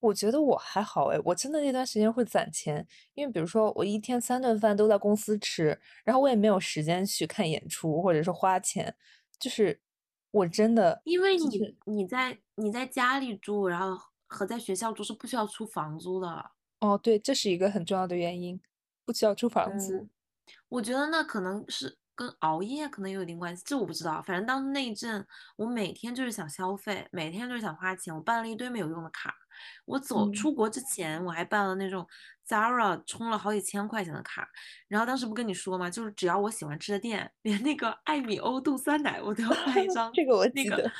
[0.00, 8.94] 我觉得我还好哎，我真的那段时间会攒钱，因为比如说我一天三顿饭都在公司吃，然后我也没有时间去看演出或者是花钱，
[9.38, 9.78] 就是
[10.30, 16.50] 我真的因为你就是你在你在家里住，然后和在学校住是不需要出房租的。
[16.80, 18.60] 哦，对，这是一个很重要的原因，
[19.04, 19.98] 不需要租房子。
[19.98, 20.10] 嗯，
[20.68, 24.20] 我觉得那可能是跟熬夜可能有一定关系，这我不知道。
[24.22, 29.34] 反正当时那一阵，我每天就是想消费，每天就是想花钱，我办了一堆没有用的卡。
[29.84, 32.06] 我走嗯出国之前，我还办了那种
[32.48, 34.48] Zara 充了好几千块钱的卡。
[34.88, 35.90] 然后当时不跟你说吗？
[35.90, 40.92] 就是只要我喜欢吃的店，连那个艾米欧杜酸奶我都要 办一张这个我那个记得，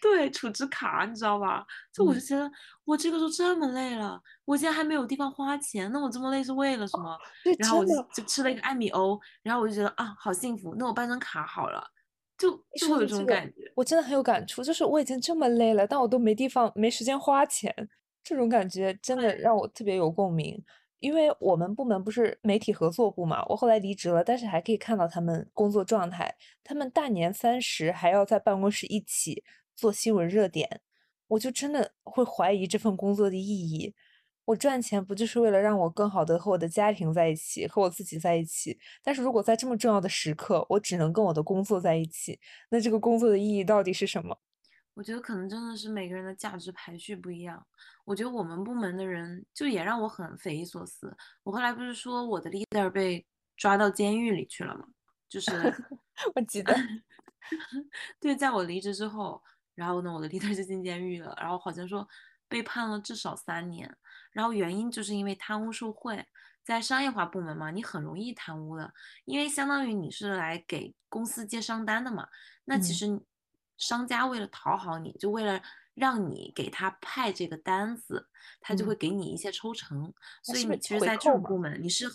[0.00, 1.64] 对储值卡，你知道吧？
[1.92, 2.50] 就我就嗯，觉得
[2.84, 7.18] 我这个时候这么累了，我竟然还没有地方花钱，那我这么累是为了什么？
[7.44, 11.82] 对，然后我就，就吃了一个艾米欧，然后我就觉得啊，好幸福，那我办张卡好了，
[12.38, 13.70] 就就会有这种感觉。
[13.74, 17.74] 我真的很有感触，就是我已经这么累了，但我都没地方、没时间花钱，
[18.24, 20.62] 这种感觉真的，让我特别有共鸣。
[20.98, 29.42] 因为我们部门不是媒体合作部嘛，我后来离职了，但是还可以看到他们工作状态，他们大年三十还要在办公室一起
[29.80, 30.82] 做新闻热点，
[31.26, 33.94] 我就真的会怀疑这份工作的意义。
[34.44, 38.78] 我赚钱不就是为了让我更好的和我的家庭在一起，和我自己在一起？
[39.02, 42.38] 但是如果在这么重要的时刻，我只能跟我的工作在一起，
[42.68, 44.36] 那这个工作的意义到底是什么？
[44.92, 47.66] 我觉得可能真的是每个人的价值排序不一样。
[48.04, 51.16] 我觉得我们部门的人就也让我很匪夷所思。
[51.42, 53.24] 我后来不是说我的 leader 被
[53.56, 54.84] 抓到监狱里去了吗？
[55.28, 55.52] 就是
[56.34, 56.74] 我记得，
[58.18, 59.40] 对，在我离职之后，
[59.80, 62.06] 然后呢，我的 leader 就进监狱了，然后好像说
[62.48, 63.96] 被判了至少三年，
[64.30, 66.22] 然后原因就是因为贪污受贿，
[66.62, 68.92] 在商业化部门嘛，你很容易贪污的，
[69.24, 72.28] 因为相当于你是来给公司接商单的嘛，
[72.66, 73.24] 那其嗯，实
[73.78, 75.58] 商家为了讨好你，就为了
[75.94, 78.28] 让你给他派这个单子，
[78.60, 81.30] 他就会嗯，给你一些抽成，所以你其实在这？
[81.30, 82.06] 种部门，你是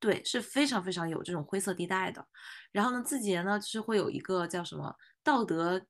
[0.00, 2.26] 对，是非常非常有这种灰色地带的。
[2.72, 5.80] 然后呢，字节呢就是会有一个叫什么道德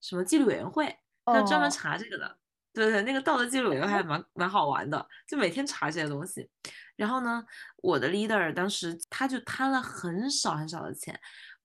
[0.00, 2.38] 什么纪律委员会，他专门哦，查这个的。
[2.72, 6.48] 对对，那个道德纪律委员会还蛮蛮好玩的，就每天查这些东西。
[6.94, 7.44] 然后呢，
[7.78, 11.18] 我的 leader 当时他就贪了很少很少的钱，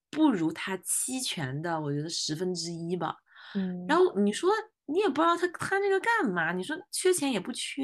[0.09, 3.15] 不如他期权的，我觉得十分之一吧。
[3.53, 4.49] 嗯，然后你说
[4.87, 6.51] 你也不知道他贪这个干嘛？
[6.51, 7.83] 你说缺钱也不缺。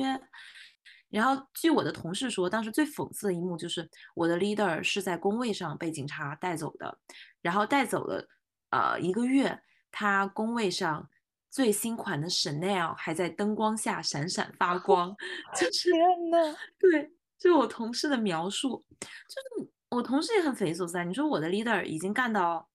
[1.10, 6.98] 然后据我的同事说，当时最讽刺的一幕就是我的 leader 是在工位上被警察带走的，
[7.42, 8.26] 然后带走了
[8.70, 9.62] 呃一个月，
[9.92, 11.10] 他工位上
[11.50, 15.16] 最新款的 Chanel 还在灯光下闪闪发 光，
[15.56, 21.04] 就是天呐，对，就我同事的描述，就是我同事也很匪夷所思。
[21.04, 22.70] 你说我的 leader 已经干到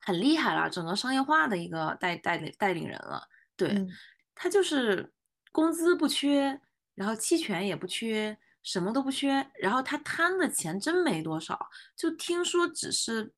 [0.00, 3.86] 很厉害了，整个商业化的一个带带领带领人了，对
[4.34, 5.12] 他就是
[5.50, 6.60] 工资不缺。
[6.94, 9.48] 然后期权也不缺，什么都不缺。
[9.60, 13.32] 然后他贪的钱真没多少，就听说只是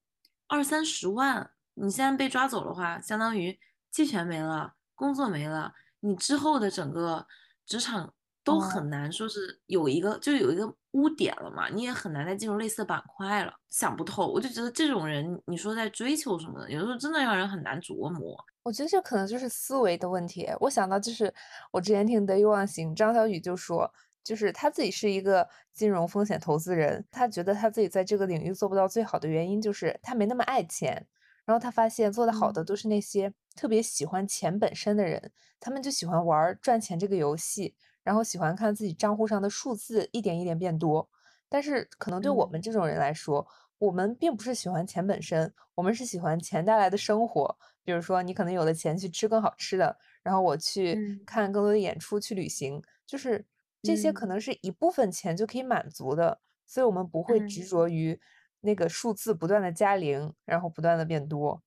[0.47, 1.51] 二三十万。
[1.75, 3.59] 你现在被抓走的话，相当于
[3.91, 7.27] 期权没了，工作没了，你之后的整个
[7.67, 8.13] 职场
[8.45, 13.55] 都很难说是有一个就有一个污点了嘛，你也很难再进入类似的板块了。
[13.69, 18.37] 想不透，我就觉得这种人，你说在追求什么的，有的时候真的让人很难琢磨。
[18.63, 20.49] 我觉得这可能就是思维的问题。
[20.61, 21.33] 我想到就是
[21.71, 23.91] 我之前听得意忘形，张小雨就说，
[24.23, 31.07] 就是他自己是一个金融风险投资人，他觉得他自己在这个领域做不到最好的原因就是他没那么爱钱。
[31.45, 41.09] 然后他发现做得好的都是那些特别喜欢钱本身的人，他们就喜欢玩赚钱这个游戏，然后喜欢看自己账户上的数字一点一点变多。
[41.49, 43.47] 但是可能对我们这种人来说，
[43.79, 47.57] 我们并不是喜欢钱本身，我们是喜欢钱带来的生活。
[47.83, 53.45] 比如说，你可能有了钱去吃更好吃的，然后我去看更多的演出，去旅行，就是
[53.83, 58.21] 这些可能是一部分钱就可以满足的，所以我们不会执着于
[58.61, 61.63] 那个数字不断的加零，然后不断的变多。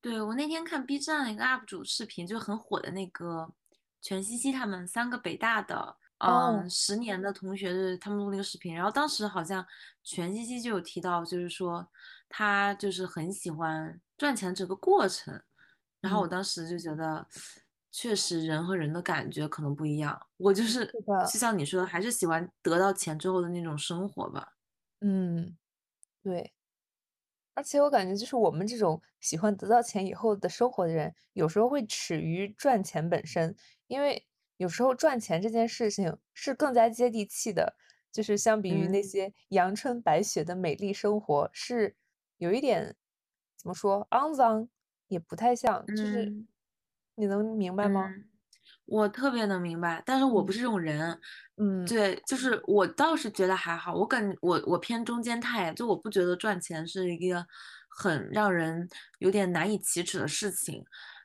[0.00, 3.52] 对我那天看 B 站一个 UP 主视频，就很火的那个
[4.00, 9.66] 全西西他们三个北大的，嗯，十年的同学的他们录那个视频，然后当时好像
[10.04, 11.88] 全西西就有提到，就是说
[12.28, 15.40] 他就是很喜欢赚钱这个过程。
[16.00, 17.26] 然后我当时就觉得，
[17.90, 20.16] 确实人和人的感觉可能不一样。
[20.36, 20.86] 我就是，
[21.28, 24.52] 就像你说的，还是喜欢得到钱之后的那种生活吧。
[25.00, 25.56] 嗯，
[26.28, 26.52] 对。
[27.54, 33.56] 而且我感觉，就是我们这种喜欢得到钱以后的生活的人，有时候会耻于赚钱本身，
[33.86, 34.26] 因为
[34.58, 37.74] 有时候赚钱这件事情是更加接地气的，
[38.12, 41.96] 就是相比于那些阳春白雪的美丽生活，是
[42.36, 42.94] 有一点
[43.56, 44.68] 怎么说肮脏。
[45.08, 46.44] 也不太像，就是
[47.14, 48.12] 你能明白吗？
[48.88, 51.18] 我特别能明白，但是我不是这种人。
[51.58, 57.44] 嗯，对，就是我倒是觉得还好，我感我我偏中间态，就我不觉得赚钱是一个
[57.88, 60.84] 很让人有点难以启齿的事情。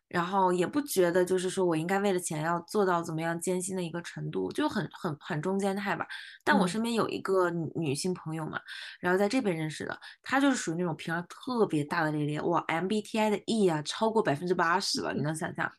[0.09, 6.05] 然后也不觉得，就是说我应该为了钱要做到怎么样艰辛的一个程度，就很很很中间态吧。
[6.43, 8.59] 但我身边有一个女性朋友嘛，
[8.99, 15.72] 然后在这边认识的，她就是属于那种平常特别大大咧咧，哇，MBTI 的 E 啊超过百分之八十了，你能想象？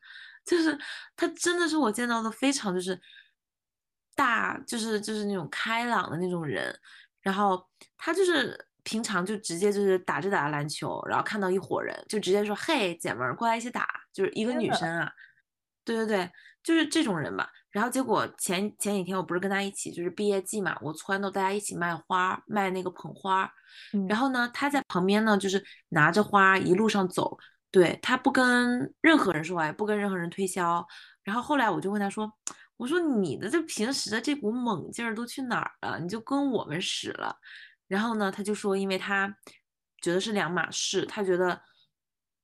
[0.45, 0.79] 就是
[1.17, 3.01] 他真的是我见到的非常就是
[4.15, 6.79] 大，就是就是那种开朗的那种人，
[7.21, 8.59] 然后他就是。
[8.87, 15.11] 平常就直接就是打着打着篮球，然后看到一伙人就直接说：“嘿，姐们儿，过来一起打。”就是一个女生啊，
[15.87, 16.31] 对对对，
[16.63, 17.49] 就是这种人吧。
[17.71, 23.51] 然后结果前前几天我不是跟他一起，就是毕业季嘛，我撺掇大家一起卖花，卖那个捧花。
[24.07, 27.39] 然后呢，他在旁边呢，就是拿着花一路上走，
[27.75, 30.87] 对他不跟任何人说话，也不跟任何人推销。
[31.25, 32.33] 然后后来我就问他说
[32.79, 35.99] ：“我说你的这平时的这股猛劲儿都去哪儿了？
[35.99, 37.37] 你就跟我们使了。”
[37.89, 39.27] 然后呢，他就说，因为他
[40.01, 41.61] 觉得是两码事，他觉得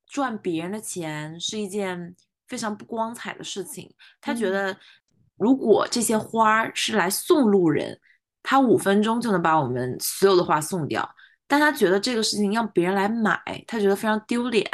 [0.09, 2.16] 赚别人的钱是一件
[2.49, 3.89] 非常不光彩的事情。
[4.20, 4.76] 他觉得，
[5.37, 8.01] 如果这些花儿是来送路人，
[8.43, 11.09] 他五分钟就能把我们所有的花送掉。
[11.47, 14.68] 但他觉得这个事情让别人来买，他觉得非常丢脸，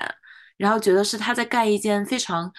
[0.57, 2.53] 然后觉得是他在干一件非常，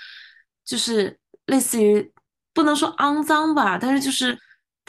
[0.63, 2.11] 就是类似于
[2.53, 4.37] 不能说肮脏吧，但是就是。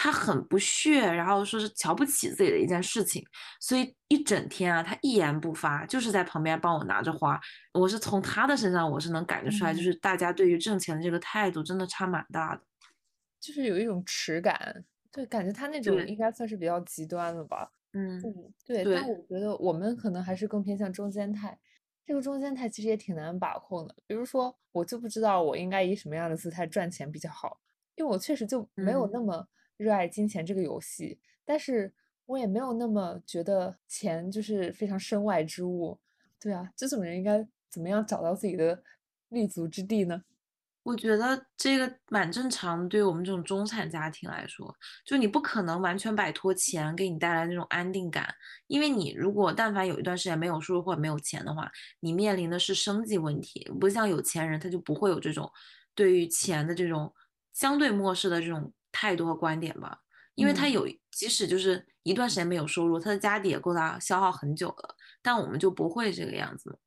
[0.00, 3.20] 他很不屑，然后说是瞧不起自己的一件事情，
[3.59, 7.36] 所以一整天啊，他一言不发，就是在旁边帮我拿着花。
[7.72, 12.62] 我是从他的身上，我是能感觉出来，就是大家对于挣钱的这个态度真的差蛮大的，
[13.40, 17.68] 就是有一种耻感，对，感觉他那种应该算是比较极端了吧。
[17.92, 18.22] 嗯，
[18.64, 21.59] 对，但我觉得我们可能还是更偏向中间态。
[22.09, 23.94] 这个中间态其实也挺难把控的。
[24.06, 27.61] 比如说，我就不知道我应该以什么样的姿态赚钱比较好，
[27.96, 29.46] 因为我确实就没有那么。
[29.76, 31.94] 热爱金钱这个游戏，但是
[32.26, 35.96] 我也没有那么觉得钱就是非常身外之物。
[36.40, 38.82] 对啊，这种人应该怎么样找到自己的
[39.28, 40.24] 立足之地呢？
[40.89, 44.74] 我觉得这个蛮正常，对于我们这种中产家庭来说，
[45.05, 48.34] 就你不可能完全摆脱钱给你带来那种安定感，
[48.68, 51.70] 因为你如果但凡有一段时间没有收入或者没有钱的话，
[52.01, 55.53] 你面临的是生计问题，不像有钱人他就不会有这种
[55.95, 57.12] 对于钱的这种
[57.53, 59.99] 相对漠视的这种态度和观点吧，
[60.36, 66.78] 因为他有即使就是一段时间没有收入，他的家底也够他消耗很久了，但我们就不会这个样子。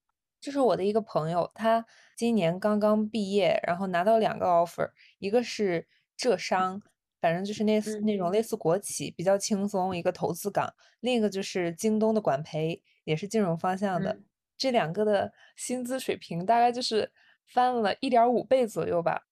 [0.41, 1.85] 就是我的一个朋友，他
[2.17, 4.89] 今年刚刚毕业，然后拿到两个 offer，
[5.19, 5.87] 一个是
[6.17, 6.81] 浙商，
[7.21, 10.67] 反正就是那那种类似国企，比较轻松，一个投资岗；
[10.99, 14.19] 另一个就是京东的管培，也是金融方向的。
[14.57, 17.11] 这两个的薪资水平大概就是
[17.47, 19.27] 翻了一点五倍左右吧。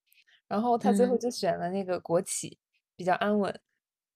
[0.48, 2.58] 然后他最后就选了那个国企，
[2.96, 3.60] 比较安稳。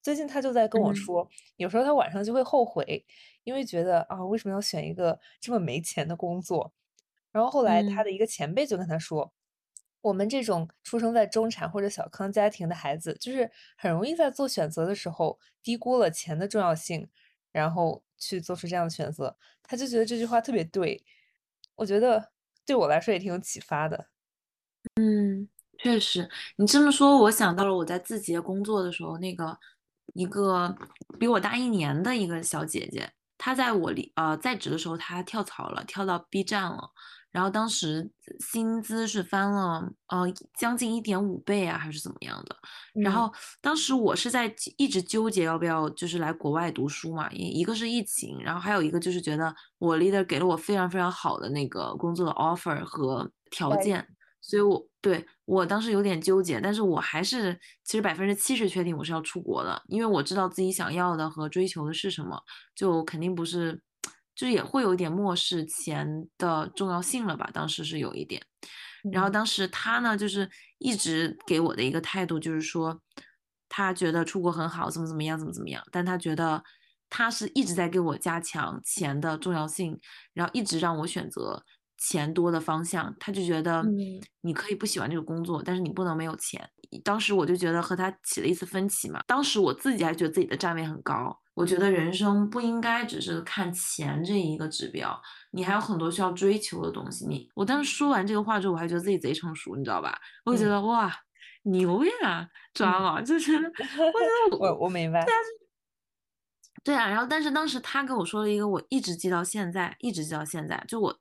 [0.02, 3.06] 最近他就在跟我说，有时候他晚上就会后悔，
[3.44, 6.74] 因为觉得啊，为什么要选一个这么没钱的工作？
[7.34, 9.34] 然后后来，他的一个前辈就跟他说
[10.02, 17.10] ：“我们这种出生在中产或者小康家庭的孩子，就是很容易在做选择的时候低估了钱的重要性，
[17.52, 21.04] 然后去做出这样的选择。”他就觉得这句话特别对，
[21.76, 22.32] 我觉得
[22.66, 24.08] 对我来说也挺有启发的。
[25.02, 29.58] 嗯，确实，你这么说，我想到了我在字节工作的时候，那个
[30.14, 30.76] 一个
[31.18, 36.92] 比我大一年的一个小姐姐，她在我离呃在职的时候，她跳槽了，跳到 B 站了。
[37.34, 38.08] 然后当时
[38.40, 40.20] 薪资是翻了，呃，
[40.56, 42.56] 将近一点五倍啊，还是怎么样的？
[43.02, 54.08] 然后当时我是在一直纠结要不要就是来国外读书嘛，一一个是疫情，然后还有一个就是觉得我 leader 给了我非常非常好的那个工作的 offer 和条件，
[54.40, 62.40] 所以我对我当时有点纠结，但是我还是其实百分之七十确定我是要出国的，因为我知道自己想要的和追求的是什么，
[62.76, 63.82] 就肯定不是。
[64.36, 67.50] 就是也会有一点漠视钱的重要性了吧？
[67.54, 68.42] 当时是有一点，
[69.12, 73.02] 然后当时他呢，就是一直给我的一个态度就是说，
[73.70, 76.64] 他觉得出国很好，怎么怎么样，怎么怎么样，但他觉得
[77.10, 80.00] 他是一直在给我加强钱的重要性，
[80.34, 81.64] 然后一直让我选择。
[82.06, 83.82] 钱多的方向，他就觉得
[84.42, 86.70] 你可以不喜欢这个工作，但是你不能没有钱。
[87.02, 89.22] 当时我就觉得和他起了一次分歧嘛。
[89.26, 97.26] 当时我自己还觉得自己的站位很高，我觉得人生不应该只是看钱这一个指标，你还有很多需要追求的东西。
[97.26, 100.20] 你我当时说完这个话之后，我还觉得自己贼成熟，你知道吧？
[100.46, 101.14] 我就觉得哇，
[101.64, 103.70] 牛呀，抓了，就是我觉
[104.52, 105.26] 得我我明白。
[106.84, 111.20] 对啊，然后但是当时他跟我说了一个，我一直记到现在，一直记到现在，就我。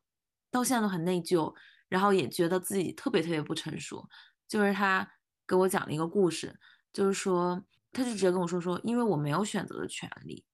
[0.51, 1.51] 到现在都很内疚，
[1.89, 4.07] 然后也觉得自己特别特别不成熟。
[4.47, 5.11] 就是他
[5.49, 6.55] 给我讲了一个故事，
[6.93, 10.45] 就是说，他就直接跟我说说，因为我没有选择的权利。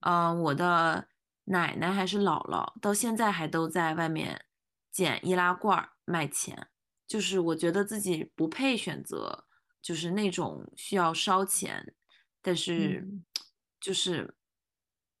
[0.00, 1.08] 嗯，我的
[1.44, 4.46] 奶奶还是姥姥，到现在还都在外面
[4.90, 6.68] 捡易拉罐卖钱。
[7.06, 9.46] 就是我觉得自己不配选择，
[9.80, 11.94] 就是那种需要烧钱，
[12.42, 13.06] 但是
[13.80, 14.36] 就是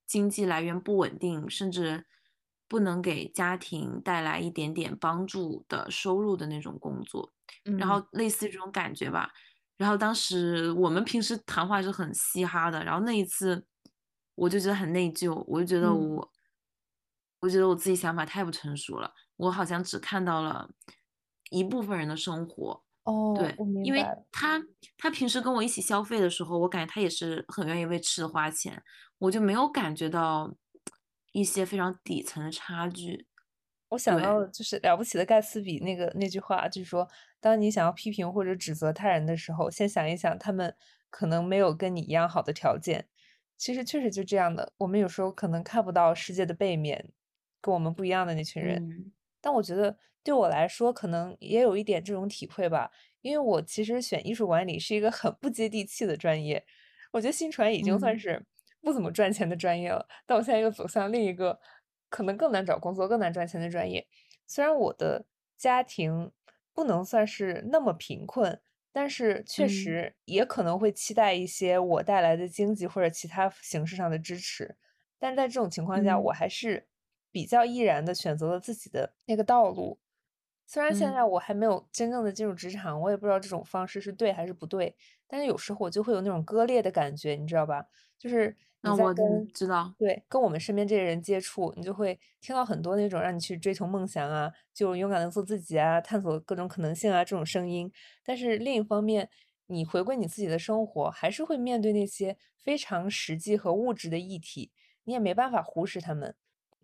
[0.06, 2.06] 经济来源不稳定，甚至。
[2.68, 7.32] 不能给家庭带来一点点帮助的收入的那种工作，
[7.78, 9.32] 然后类似这种感觉吧。
[9.76, 13.64] 然后当时我们平时谈话是很嘻哈的，然后那一次
[14.34, 16.30] 我就觉得很内疚，我就觉得我，
[17.40, 19.12] 我觉得我自己想法太不成熟了。
[19.36, 20.70] 我好像只看到了
[21.50, 22.82] 一部分人的生活。
[23.04, 23.54] 哦，对，
[23.84, 24.62] 因为他
[24.96, 28.82] 他平时跟我一起消费的时候，我感觉他也是很愿意为吃的花钱，
[29.18, 30.54] 我就没有感觉到。
[31.32, 33.26] 一些非常底层的差距，
[33.96, 37.08] 我想到就是《了不起的盖茨比》那个那句话，就是说，
[37.40, 40.76] 当你想要批评或者指责他人的时候，先想一想他们
[41.08, 43.06] 可能没有跟你一样好的条件。
[43.56, 47.08] 其实确实就这样的，我们有时候可能看不到世界的背面，
[47.62, 49.10] 跟我们不一样的那群人。
[49.40, 52.90] 但我觉得对我来说，可能也有一点这种体会吧，
[53.22, 56.62] 因为我其实选艺术管理是一个很不接地气的专业，
[57.12, 58.44] 我觉得新传已经算是。
[58.82, 61.58] 不怎么赚钱的专业了，但我现在又走向另一个
[62.08, 64.06] 可能更难找工作、更难赚钱的专业。
[64.46, 65.26] 虽然我的
[65.56, 66.30] 家庭
[66.72, 68.60] 不能算是那么贫困，
[68.92, 74.76] 但是确实也可能会期待一些我带来的经济或者其他形式上的支持。
[75.18, 76.86] 但是在这种情况下，我还是
[77.32, 79.98] 比较毅然的选择了自己的那个道路。
[80.66, 84.96] 虽然现在我还没有真正的进入职场，我也不知道这种方式是对还是不对。
[85.26, 87.86] 但是有时候我就会有那种割裂的感觉，你知道吧？
[88.18, 88.56] 就是。
[88.86, 89.12] 那我
[89.52, 97.90] 知道，对，跟我们身边这些人接触，你就会听到很多那种让你去追求梦想啊，就勇敢的做自己啊，探索各种可能性啊这种声音。
[98.22, 99.28] 但是另一方面，
[99.66, 104.70] 你回归你自己的生活，还是会面对那些非常实际和物质的议题，
[105.04, 106.34] 你也没办法忽视他们，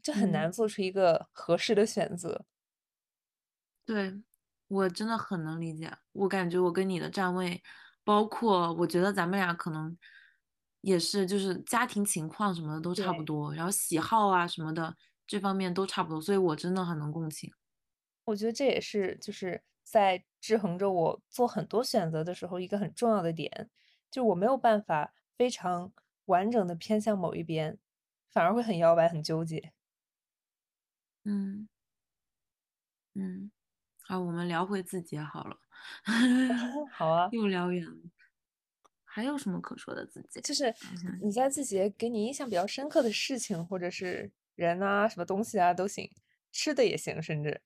[0.03, 2.46] 就很难做出一个合适的选择。
[3.86, 4.22] 对，
[4.68, 7.62] 我真的很能理解，我感觉我跟你的站位，
[8.05, 9.96] 包括我觉得咱们俩可能
[10.83, 14.95] 也是，就是家庭情况什么的都差不多，然后喜好啊什么的
[15.26, 17.53] 这方面都差不多，所以我真的很能共情。
[18.28, 23.70] 我觉得这也是就是在制衡着我做很多选择的时候一个很重要的点，
[24.11, 25.93] 就我没有办法非常
[26.26, 27.78] 完整的偏向某一边，
[28.30, 29.72] 反而会很摇摆、很纠结。
[31.26, 31.68] 嗯
[33.16, 33.51] 嗯，
[34.07, 35.57] 好，我们聊回自己好了，
[36.91, 38.11] 好啊，又聊远了。
[39.14, 40.40] 还有什么可说的自己？
[40.40, 40.74] 就是
[41.20, 46.10] 你在自己给你印象比较深刻的事情，或者是人啊、什么东西啊都行，
[46.50, 47.60] 吃的也行，甚至。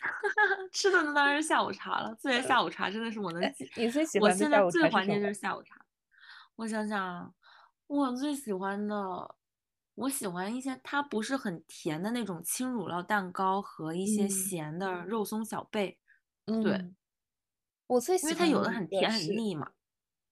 [0.72, 3.70] 吃的那当然是下午茶了，作为 下午茶真的是我能哎记。
[3.76, 5.84] 你最喜我现在最怀念就是下午茶。
[6.56, 7.30] 我想想啊，
[7.86, 9.34] 我最喜欢的，
[9.96, 15.98] 我喜欢一些它不是很甜的那种轻乳酪蛋糕和一些嗯咸的肉松小贝，
[16.46, 16.96] 嗯对，嗯，
[17.88, 19.70] 我最因为它有的很甜很腻嘛。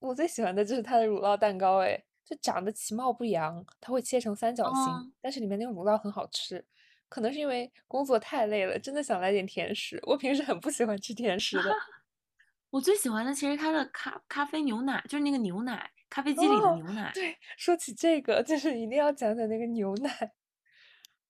[0.01, 6.65] 我最喜欢的就是它的乳酪蛋糕，哎，就长得其貌不扬，它会切成三角形，哦，但是里面那个乳酪很好吃。
[7.09, 9.99] 可能是因为工作太累了，真的想来点甜食。
[10.03, 11.75] 我平时很不喜欢吃甜食的。
[12.71, 17.11] 我最喜欢的其实它的咖咖啡牛奶，就是那个牛奶，咖啡机里的哦，牛奶。
[17.15, 20.11] 对，说起这个，就是一定要讲讲那个牛奶。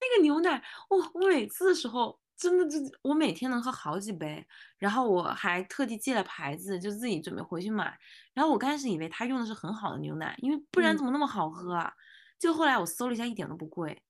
[0.00, 0.60] 那个牛奶，
[0.90, 4.46] 我我每次的时候真的就我每天能喝好几杯，
[4.78, 7.98] 然后我还特地记了牌子，就自己准备回去买。
[8.32, 11.92] 然后我刚开始以为他用的是很好的牛奶，因为不然嗯，怎么那么好喝啊？
[12.38, 14.00] 就后来我搜了一下，一点都不贵。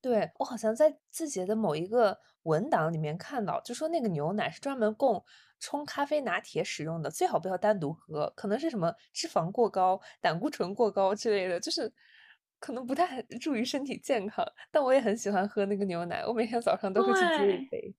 [0.00, 5.24] 对，我好像在字节的某一个文档里面看到，就说那个牛奶是专门供
[5.60, 11.92] 冲咖啡拿铁使用的，最好不要单独喝，可能是什么脂肪过高、胆固醇过高之类的，就是
[12.62, 14.46] 可能不太注意身体健康。
[14.70, 17.94] 但我也很喜欢喝那个牛奶，我每天早上都会去接一，杯。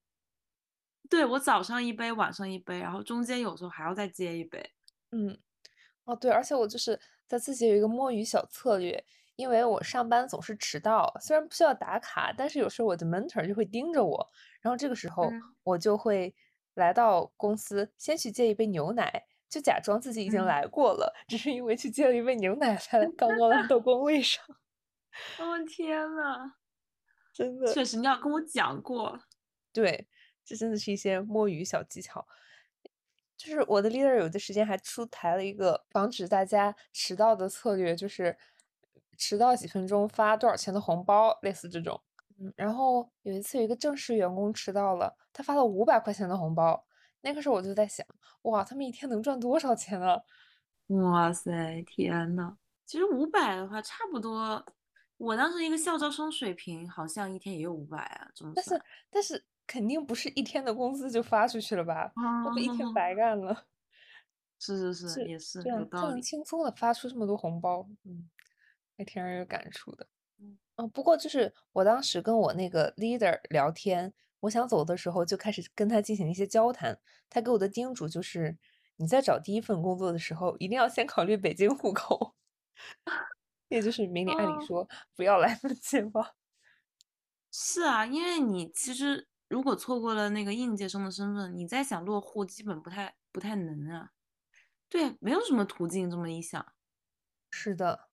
[1.10, 4.72] 对，我早上一杯，晚上一杯，然后中间有时候还要再接一杯。
[5.12, 5.38] 嗯，
[6.06, 6.98] 哦对，而且我就是
[7.28, 9.04] 在自己有一个摸鱼小策略，
[9.36, 14.28] 因为我上班总是迟到，虽然不需要打卡，但是有时候我的 mentor 就会盯着我，
[14.62, 16.34] 然后这个时候嗯我就会
[16.76, 24.44] 来到公司，先去接一杯牛奶，就假装自己已经嗯，来过了，只是因为去接了一杯牛奶才刚刚来到工位上，
[25.38, 26.54] 哦天呐，
[27.32, 27.72] 真的。
[27.72, 29.20] 确实你要跟我讲过。
[29.72, 30.08] 对，
[30.44, 32.28] 这真的是一些摸鱼小技巧。
[33.38, 38.36] 就是我的 leader 有的时间还出台了一个防止大家迟到的策略，就是
[39.20, 42.02] 迟到几分钟发多少钱的红包，类似这种。
[42.40, 46.88] 嗯，然后有一次有一个正式员工迟到了，他发了五百块钱的红包。
[47.24, 48.06] 那个时候我就在想，
[48.44, 50.22] 哇，他们一天能赚多少钱啊？
[50.88, 52.56] 哇塞，天呐，
[52.86, 54.64] 其实五百的话，差不多，
[55.18, 58.82] 我当时一个校招生水平，好像一天也有五百啊，这么但是。
[59.10, 62.12] 但是肯定不是一天的工资就发出去了吧？
[62.18, 63.66] 那不一天 白干了。
[64.60, 66.22] 是是是，是也是这样，他能有道理。
[66.22, 68.30] 轻松的发出这么多红包，嗯，
[68.98, 70.06] 还挺让人有感触的。
[70.40, 74.14] 嗯哦，不过就是我当时跟我那个 leader 聊天，
[74.44, 77.00] 我想走的时候就开始跟他进行一些交谈。
[77.30, 78.58] 他给我的叮嘱就是，
[78.98, 82.36] 你在找第一份工作的时候，一定要先考虑北京户口，
[83.70, 86.36] 也就是明里暗里哦，说不要来不及吧。
[87.52, 94.12] 是啊，因为你其实如果错过了那个应届生的身份，你再想落户，基本不太不太能啊。
[94.90, 96.74] 对，没有什么途径，这么一想。
[97.50, 98.10] 是的，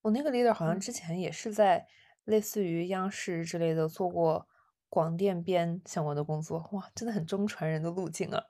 [0.00, 1.86] 我那个 leader 好像嗯之前也是在
[2.24, 4.48] 类似于央视之类的做过
[4.92, 8.44] 广电编相关的工作，哇，真的很中传人的路径啊。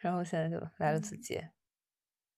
[0.00, 1.52] 然后现在就来了字嗯节，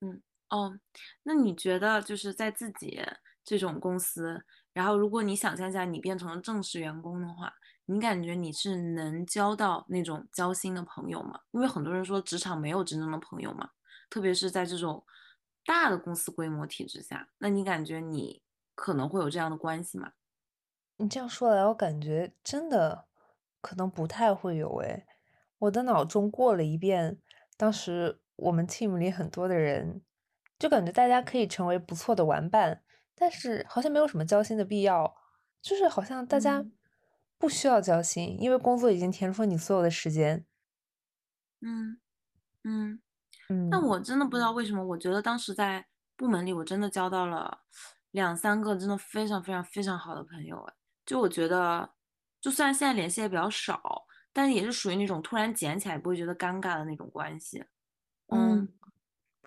[0.00, 0.78] 嗯哦，
[1.22, 3.02] 那你觉得就是在自己
[3.42, 4.44] 这种公司，
[4.74, 7.54] 然后如果你想象一下你变成了正式员工的话，
[7.86, 11.40] 你感觉你是能交到那种交心的朋友吗？
[11.52, 13.70] 因为很多人说职场没有真正的朋友嘛，
[14.10, 15.02] 特别是在这种
[15.64, 18.42] 大的公司规模体制下，那你感觉你
[18.74, 20.12] 可能会有这样的关系吗？
[20.98, 23.06] 你这样说来，我感觉真的
[23.64, 25.06] 可能不太会有诶。
[25.58, 27.18] 我的脑中过了一遍，
[27.56, 30.02] 当时我们 team 里很多的人，
[30.58, 32.82] 就感觉大家可以成为不错的玩伴，
[33.14, 35.16] 但是好像没有什么交心的必要，
[35.62, 36.72] 就是好像大家嗯
[37.38, 40.44] 不需要交心，因为工作已经填充你所有的时间。
[41.62, 41.98] 嗯
[42.64, 43.00] 嗯。
[43.50, 45.86] 嗯但我真的不知道为什么，我觉得当时在
[46.16, 47.60] 部门里，我真的交到了
[48.12, 50.58] 两三个真的非常非常非常好的朋友。
[50.62, 50.74] 哎，
[51.06, 51.93] 就我觉得，
[52.44, 57.64] 就虽然现在联系也比较少，但是也是属于那种突然捡起来不会觉得尴尬的那种关系。
[58.28, 58.68] 嗯，嗯，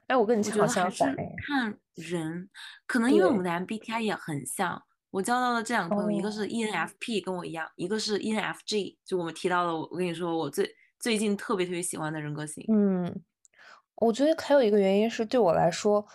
[0.07, 1.35] 哎，我跟你我恰好觉得还是。
[1.45, 2.49] 看人，
[2.87, 4.81] 可能因为我们对，的 MBTI 也很像。
[5.11, 8.97] 我交到的这两个朋友，一个哦，是 ENFP，跟我一样，一个是 ENFJ。
[9.05, 10.67] 就我们提到了，我我跟你说，我最
[10.99, 12.65] 最近特别特别喜欢的人格型？
[12.67, 13.23] 嗯，
[13.97, 16.07] 我觉得还有一个原因是对我来说，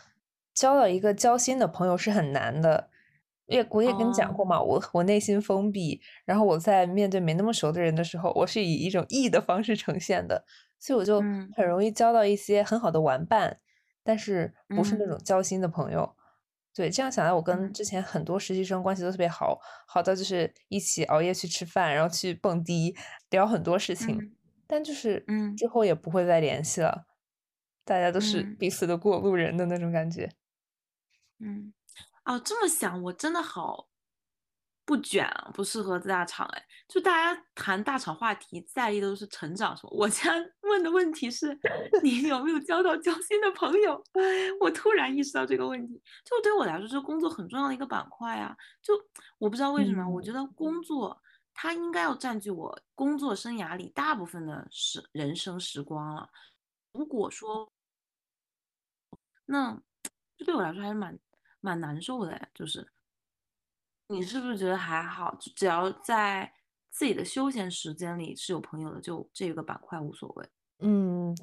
[0.53, 2.91] 交到一个交心的朋友是很难的。
[3.47, 10.45] 也我也跟你讲过嘛，我我内心封闭，然后我在面对没那么熟的人的时候，我是以一种 E 的方式呈现的，
[10.79, 11.21] 所以我就
[11.55, 13.61] 很容易交到一些很好的玩伴，
[14.03, 16.17] 但是不是那种交心的朋友。
[16.75, 22.97] 对，这样想来，我跟之前很多实习生关系都特别好，好到就是一起熬夜去吃饭，然后去蹦迪，
[23.29, 24.35] 聊很多事情，
[24.67, 27.05] 但就是嗯之后也不会再联系了，
[27.85, 30.31] 大家都是彼此的过路人的那种感觉。
[31.39, 31.75] 嗯。
[32.25, 33.89] 哦，这么想我真的好
[34.85, 36.67] 不卷啊，不适合大厂哎。
[36.89, 39.91] 就大家谈大厂话题，在意的都是成长什么。
[39.93, 41.59] 我现在问的问题是，
[42.03, 44.03] 你有没有交到交心的朋友？
[44.61, 48.57] 我突然意识到这个问题，就对我来说，这工作很重要的一个板块啊。
[48.83, 48.93] 就
[49.39, 51.21] 我不知道为什么，我觉得工作
[51.55, 56.29] 它应该要占据我工作生涯里大部分的时人生时光了。
[56.93, 57.73] 如果说，
[59.47, 59.81] 那
[60.37, 61.19] 这对我来说还是蛮。
[61.63, 62.87] 蛮难受的，就是
[64.09, 65.35] 你是不是觉得还好？
[65.41, 66.53] 就只要在
[66.91, 70.47] 自己的休闲时间里是有朋友的，就这个板块无所谓。
[70.81, 71.35] 嗯，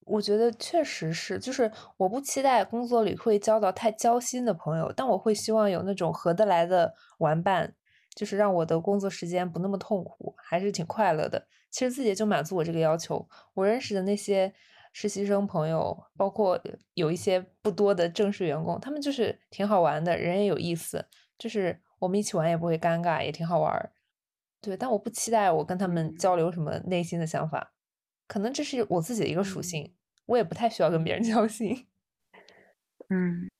[0.00, 7.76] 我觉得确实是，就是我不期待工作里会交到太交心的朋友，但我会希望有那种合得来的玩伴，
[8.16, 11.46] 就是让我的工作时间不那么痛苦，还是挺快乐的。
[11.70, 13.28] 其实自己就满足我这个要求。
[13.54, 14.52] 我认识的那些。
[14.98, 16.58] 实习生朋友，包括
[16.94, 23.92] 有一些不多的正式员工，他们就是挺好玩的，人也有意思，就是我们一起玩也不会尴尬，也挺好玩。
[24.62, 27.74] 对，但我不期待我跟他们交流什么内心的想法，
[28.26, 29.94] 可能这是我自己的一个属性，
[30.24, 31.88] 我也不太需要跟别人交心。
[33.10, 33.50] 嗯，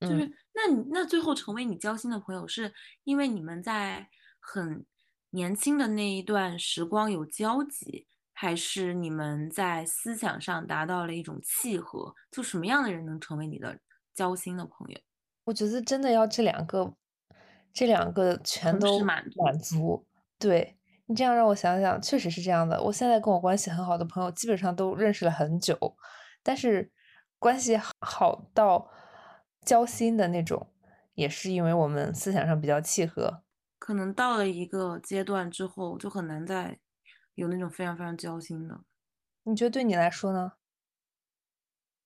[0.00, 2.72] 就是那你那最后成为你交心的朋友，是
[3.04, 4.08] 因为你们在
[4.40, 4.86] 很
[5.32, 8.06] 年轻的那一段时光有交集。
[8.32, 12.14] 还是你们在思想上达到了一种契合？
[12.30, 13.78] 就什么样的人能成为你的
[14.14, 14.98] 交心的朋友？
[15.44, 16.94] 我觉得真的要这两个，
[17.72, 20.06] 这两个全都满满足。
[20.38, 22.80] 对你这样让我想想，确实是这样的。
[22.82, 25.76] 我现在跟我关系很好的朋友，基本上都认识了很久，
[26.42, 26.90] 但是
[27.38, 28.90] 关系好到
[29.64, 30.72] 交心的那种，
[31.14, 33.42] 也是因为我们思想上比较契合。
[33.78, 36.78] 可能到了一个阶段之后，就很难再。
[37.34, 38.80] 有那种非常非常交心的，
[39.44, 40.52] 你觉得对你来说呢？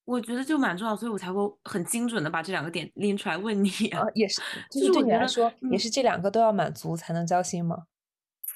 [0.05, 3.70] 我觉得就蛮重要，所以我才会很精准的把这两个点拎出来问你。
[3.89, 7.87] 啊，也是，就是对你来说，也是这两个都要满足才能交心吗？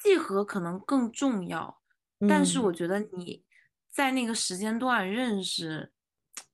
[0.03, 1.81] 契合可能更重要，
[2.29, 3.43] 但是我觉得你
[3.89, 5.91] 在那个时间段认识，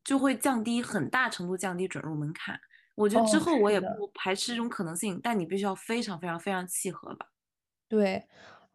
[0.02, 2.58] 就会降低很大程度降低准入门槛。
[2.96, 7.28] 我觉得之后我也不排斥这种可能性，但你必须要非常非常非常契合吧？
[7.90, 8.26] 对。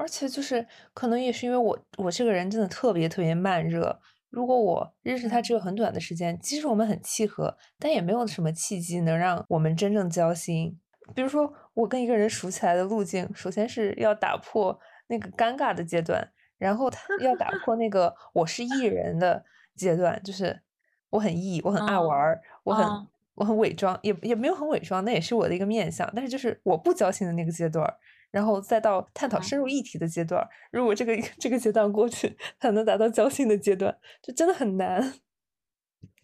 [0.01, 4.01] 而且就是可能也是因为我我这个人真的特别特别慢热。
[4.31, 10.81] 如果我认识他只有很短的时间，即使我们很契合，但也没有什么契机能让我们真正交心。
[11.15, 16.27] 比如说，我跟一个人熟起来的路径，首先是要打破那个尴尬的阶段，
[16.57, 19.45] 然后他要打破那个 我是艺人的
[19.77, 20.63] 阶段，就是
[21.11, 22.87] 我很艺，我很爱玩，我很
[23.35, 26.11] 我很伪装，也也没有很伪装，那也是我的一个面相。
[26.15, 27.93] 但是就是我不交心的那个阶段。
[28.31, 35.21] 然后再到探讨深入议题的阶段，如果这个这个阶段过去，才能达到交心的阶段，就真的很难。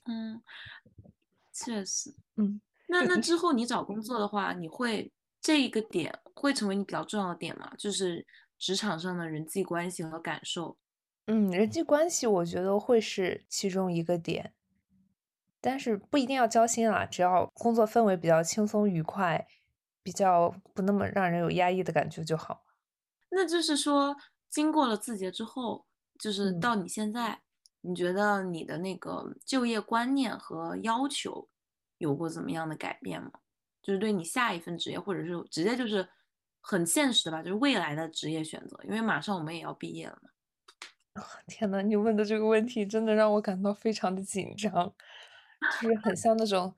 [0.05, 0.41] 嗯，
[1.53, 7.73] 确实，嗯，那那之后你找工作的话，你会这一个点会成为你比较重要的点吗？
[7.77, 8.25] 就是
[8.57, 10.77] 职场上的人际关系和感受。
[11.27, 14.53] 嗯，人际关系我觉得会是其中一个点，
[15.61, 19.49] 但是不一定要交心啊，只要工作氛围比较轻松愉快。
[20.07, 22.63] 比较不那么让人有压抑的感觉就好。
[23.29, 24.17] 那就是说，
[24.49, 25.85] 经过了字节之后，
[26.17, 27.41] 就是到你现在，
[27.81, 31.49] 你觉得你的那个就业观念和要求
[31.99, 33.33] 有过怎么样的改变吗？
[33.83, 36.09] 就是对你下一份职业，或者是直接就是
[36.61, 38.79] 很现实的吧，就是未来的职业选择。
[38.85, 40.31] 因为马上我们也要毕业了嘛。
[41.49, 44.73] 天呐，你问的这个问题真的让我感到非常的紧张，
[45.83, 46.73] 就是很像那种。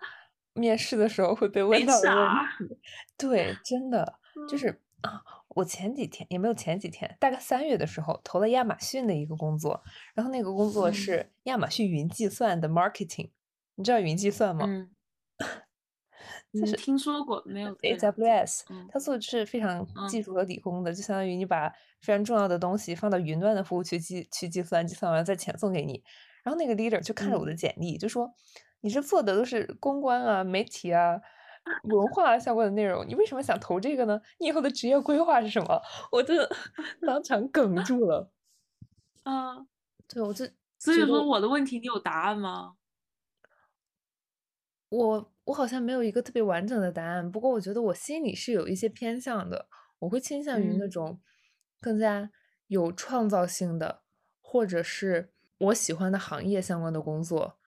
[0.59, 2.29] 面试的时候会被问到的问
[2.69, 2.79] 题，
[3.17, 4.69] 对，真的 就是
[5.03, 9.83] 啊，我前几天也没有前几天，大概三月的时候投了亚马逊的一个工作，
[10.15, 13.31] 然后那个工作是亚马逊云计算的 marketing，
[13.77, 14.67] 你知道云计算吗？
[14.67, 14.91] 嗯，
[16.53, 21.69] 就是听说过没有？AWS，它做的是非常技术和理工的，就相当于你把
[22.01, 26.03] 非常重要的东西放到云端的服务去计去计算，计算完再遣送给你。
[26.45, 28.33] 然后那个 leader 就看着我的简历，就说。
[28.81, 31.21] 你这做的都是公关啊、媒体啊、
[31.85, 34.21] 文化相关的内容，你为什么想投这个呢？
[34.39, 35.81] 你以后的职业规划是什么？
[36.13, 36.49] 我真的
[37.07, 38.31] 当场哽住了。
[39.25, 39.67] 啊，
[40.07, 42.75] 对，我这所以说我的问题你有答案吗？
[44.91, 49.69] 我我好像没有一个特别完整的答案，不过我觉得我心里是有一些偏向的，
[49.99, 51.21] 我会倾向于那嗯种
[51.81, 52.31] 更加
[52.69, 54.01] 有创造性的，
[54.41, 57.59] 或者是我喜欢的行业相关的工作，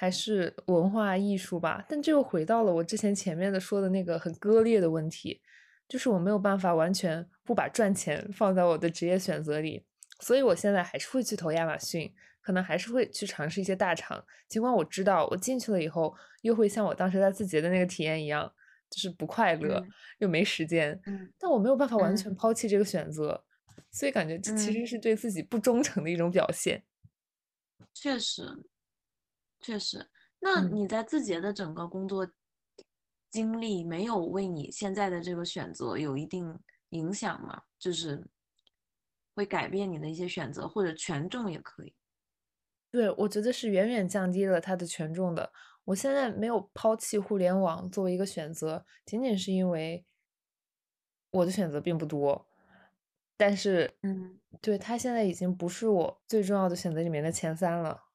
[0.00, 1.84] 还是文化艺术吧。
[1.86, 5.42] 但这又回到了我之前前面的说的那个很割裂的问题，
[5.86, 9.84] 就是我没有办法完全不把赚钱放在我的职业选择里，
[10.20, 12.10] 所以我现在还是会去投亚马逊。
[12.42, 18.50] 可能还是会去尝试一些大厂，尽管我知道我进去了以后，又会像我当时在字节的那个体验一样，
[18.88, 19.88] 就是不快乐，嗯
[20.20, 23.44] 又没时间，嗯但我没有办法完全嗯抛弃这个选择，
[23.92, 26.82] 所以感觉这其嗯实是对自己不忠诚的一种表现。
[27.92, 28.42] 确实，
[29.60, 30.10] 确实。
[30.40, 32.26] 那嗯你在字节的整个工作
[33.30, 36.58] 经历，没有为你现在的这个选择有一定
[36.90, 37.62] 影响吗？
[37.78, 38.26] 就是
[39.36, 41.94] 会改变你的一些选择，或者权重也可以。
[42.92, 45.52] 对，我觉得是远远降低了它的权重的。
[45.84, 50.04] 我现在没有抛弃互联网作为一个选择，仅仅是因为
[51.32, 52.48] 我的选择并不多，
[53.36, 58.09] 但是，嗯对，它现在已经不是我最重要的选择里面的前三了。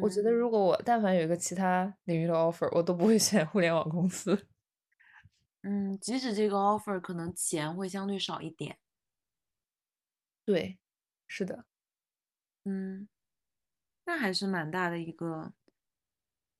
[0.00, 4.48] 我觉得嗯如果我但凡有一个其他领域的 offer，我都不会选互联网公司。
[5.62, 8.78] 嗯，即使这个 offer 可能钱会相对少一点，
[10.44, 10.78] 对，
[11.28, 11.64] 是的，
[12.64, 13.08] 嗯，
[14.04, 15.52] 那还是蛮大的一个，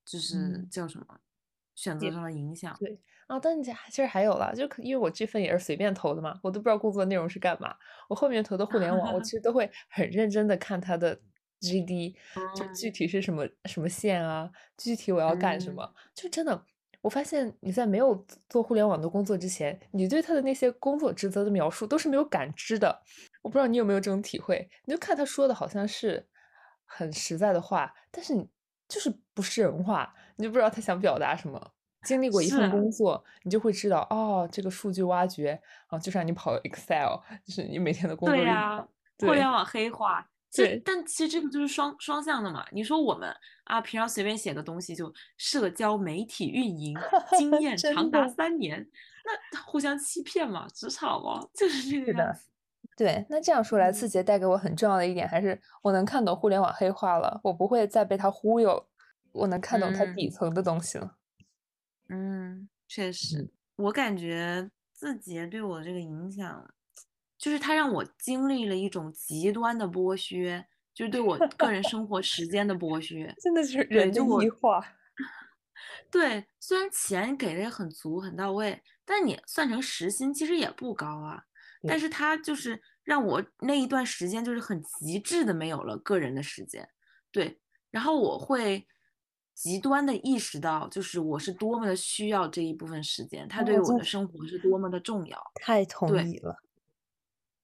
[0.05, 1.21] 就是嗯，叫什么，
[1.75, 2.77] 选择上的影响。
[2.79, 3.01] 对。
[3.29, 7.75] 啊，但你这其实还有啦，就可因为我这份也是随便投的嘛，我都不知道工作内容是干嘛。
[8.09, 11.19] 我后面投的互联网，我 其实都会很认真的看它的
[11.63, 12.15] GD，
[12.57, 15.95] 就具嗯体是什么什么线啊，具体我要干什嗯么。
[16.15, 16.67] 就真的，
[17.01, 23.03] 我发现你在没有做互联网的工作之前，你对他的那些工作职责的描述都是没有感知的。
[23.43, 26.27] 我不知道你有没有这种体会，你就看他说的好像是
[26.85, 28.49] 很实在的话，但是你
[28.89, 31.73] 就是不是人话，你就不知道他想表达什么。
[32.05, 35.57] 经历过一份工作，你就会知道，哦，这个数据挖掘，
[35.87, 37.15] 啊，就让你跑 Excel，
[37.47, 38.89] 就是你每天的工作日对呀、
[39.21, 40.83] 互联网黑化，这对。
[40.85, 42.65] 但其实这个就是双双向的嘛。
[42.71, 43.35] 你说我们
[43.65, 46.95] 啊，平常随便写个东西就社交媒体运营
[47.39, 48.87] 经验 长达三年，
[49.53, 52.35] 那互相欺骗嘛，职场嘛，就是这个是的样。
[52.35, 52.49] 子。
[52.97, 53.79] 对，那这样说。
[53.79, 58.87] 来，字嗯节带给我很重要的一点，还是我能看懂互联网黑化了，我不会再被它忽悠，
[59.33, 60.15] 我能看懂它嗯。
[60.15, 61.17] 底层的东西了。
[62.09, 66.69] 嗯，确实嗯，我感觉字节对我这个影响，
[67.43, 70.65] 就是它让我经历了一种极端的剥削，
[70.95, 73.35] 就是对我个人生活时间的剥削。
[73.43, 74.81] 真的是对，人的就我异化。
[76.09, 81.43] 对，虽然钱给的也很足很到位，但你算成时薪其实也不高啊。
[81.89, 86.89] 但是它就是让我那一段时间就是很极致的没有了个人的时间，
[87.33, 87.59] 对，
[87.91, 88.87] 然后我会
[89.53, 95.37] 极端的意识到，就是我是多么的需要这一部分时间，它对我的生活是多么的重要。
[95.57, 96.57] 太同意了。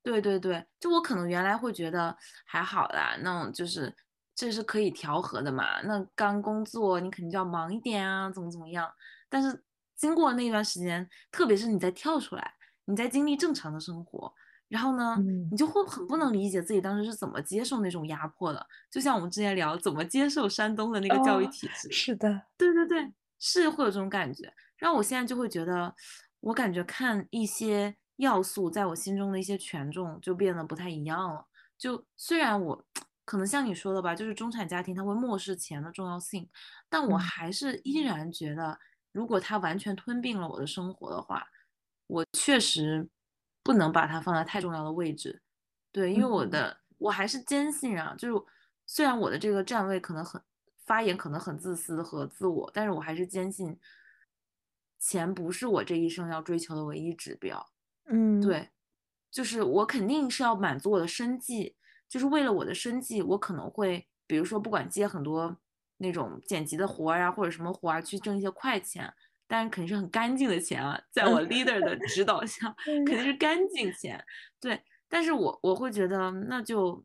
[0.09, 3.95] 对对对，就我可能原来会觉得还好啦，那种就是
[4.35, 5.83] 这是可以调和的嘛。
[5.83, 8.91] 那刚工作你肯定就要忙一点啊，怎么怎么样。
[9.29, 9.63] 但是
[9.95, 12.55] 经过那段时间，特别是你再跳出来，
[12.87, 14.33] 你在经历正常的生活，
[14.69, 18.67] 然后呢，嗯你就会很不能理解自己当时是怎么接受那种压迫的。
[18.91, 24.51] 就像我们之前聊怎么接受山东的那个教育哦体制，是的，对对对，是会有这种感觉。
[24.79, 25.95] 然后我现在就会觉得，
[26.41, 31.45] 我感觉看一些要素在我心中的一些权重就变得不太一样了。
[31.77, 32.85] 就虽然我
[33.25, 36.49] 可能像你说的吧，就是中产家庭他会漠视钱的重要性，
[36.89, 38.79] 但我嗯还是依然觉得，
[39.12, 41.47] 如果他完全吞并了我的生活的话，
[42.07, 43.09] 我确实
[43.62, 45.43] 不能把它放在太重要的位置。
[45.93, 48.45] 对，因为我嗯的我还是坚信啊，就是
[48.87, 50.43] 虽然我的这个站位可能很
[50.85, 53.79] 发言可能很自私和自我，但是我还是坚信
[54.99, 57.71] 钱不是我这一生要追求的唯一指标。
[58.09, 58.71] 嗯，对，
[59.31, 61.77] 就是我肯定是要满足我的生计，
[62.09, 65.57] 就是为了我的生计，我可能会比如说不管接很多
[65.99, 69.13] 那种剪辑的活儿啊，或者什么活儿去挣一些快钱。
[69.51, 74.23] 但是肯定是很干净的钱啊，在我 leader 的指导下， 肯定是干净钱。
[74.61, 74.79] 对，
[75.09, 77.03] 但是我我会觉得，那就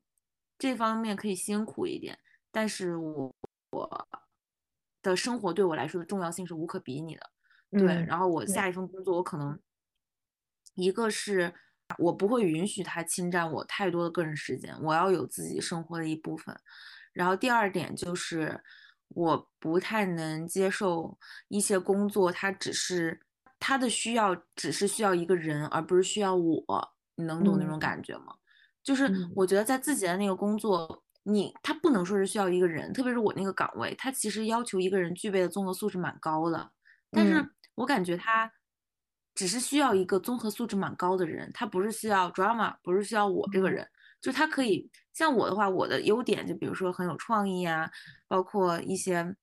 [0.60, 2.20] 这方面可以辛苦一点，
[2.52, 3.34] 但是我
[3.72, 4.08] 我
[5.02, 7.30] 的生活对我来说的重要性是无可比拟的。
[7.72, 9.58] 对，嗯然后我下一份工作，我可能
[10.76, 11.54] 一个是
[11.98, 16.56] 我不会允许他侵占我太多的个人时间，我要有自己生活的一部分。
[17.14, 18.62] 然后第二点就是。
[19.16, 21.16] 我不太能接受
[21.48, 23.22] 一些工作，它只是
[23.60, 26.66] 它的需要只是需要一个人，而不是需要我。
[27.16, 28.34] 你能懂那种嗯感觉吗？
[28.82, 36.72] 就是嗯我觉得在自己的那个工作，你他不能说是需要一个人，特别是我那个岗位，他其实要求一个人具备的综合素质蛮高的，
[37.12, 38.52] 但嗯是我感觉他
[39.36, 43.74] 只是需要一个综合素质蛮高的人，他不是需要 drama，不是需要我这个嗯。
[43.74, 43.90] 人，
[44.22, 47.90] 就他可以像我的话，我的优点就比如说很有创意啊，
[48.28, 49.36] 包括一些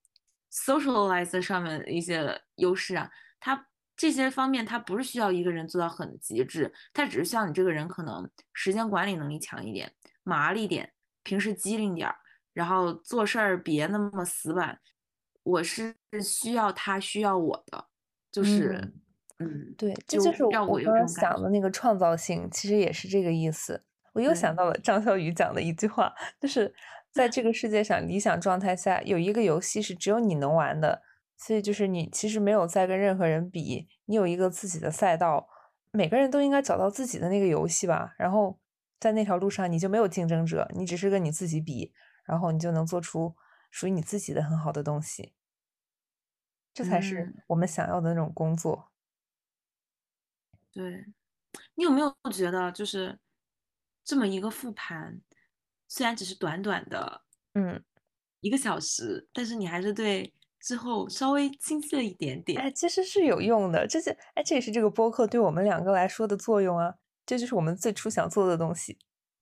[0.52, 3.66] socialize 上面的一些优势啊，他
[3.96, 12.16] 这些方面他不是需要一个人做到很极致，他只是需要你这个人可能时间管理能力强一点，麻利点，平时机灵点儿，
[12.54, 14.80] 然后做事儿别那么死板。
[15.42, 17.88] 我是需要他需要我的，
[18.30, 19.00] 就是嗯
[19.40, 21.08] 嗯，对，这就就是让我刚刚。
[21.08, 23.82] 想的那个创造性，其实也是这个意思。
[24.12, 26.74] 我又想，到了张小雨讲的一句话，就是
[27.10, 31.00] 在这个世界上，理想状态下有一个游戏是只有你能玩的，
[31.38, 35.48] 所以就是你其实没有在跟任何人比，你有一个自己的赛道，
[35.90, 38.14] 每个人都应该找到自己的那个游戏吧。
[38.18, 38.58] 然后
[38.98, 41.94] 在那条路上，你就没有竞争者，你只是跟你自己比，
[42.26, 43.34] 然后你就能做出
[43.70, 45.32] 属于你自己的很好的东西。
[46.74, 48.90] 这才是嗯，我们想要的那种工作。
[50.72, 51.04] 对。
[51.74, 53.18] 你有没有觉得，就是
[54.04, 55.20] 这么一个复盘，
[55.88, 57.22] 虽然只是短短的
[57.54, 57.82] 嗯。
[58.40, 62.58] 一个小时，但是你还是对之后稍微清晰了一点点。
[62.58, 66.94] 哎，其实是有用的，这些，哎，这也是这个播客对我们两个来说的作用啊，
[67.26, 68.96] 这就是我们最初想做的东西。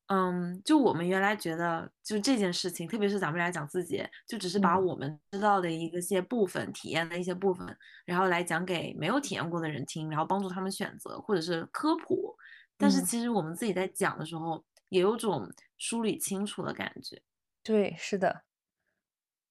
[0.08, 12.34] 嗯，就我们原来觉得，就这件事情，特别是咱们俩讲自己，就只是把嗯我们知道的一个些部分、体验的一些部分，然后来讲给没有体验过的人听，然后帮助他们选择或者是科普。
[12.78, 15.46] 但是嗯，其实我们自己在讲的时候，也有种
[15.76, 17.20] 梳理清楚的感觉。
[17.62, 18.44] 对，是的，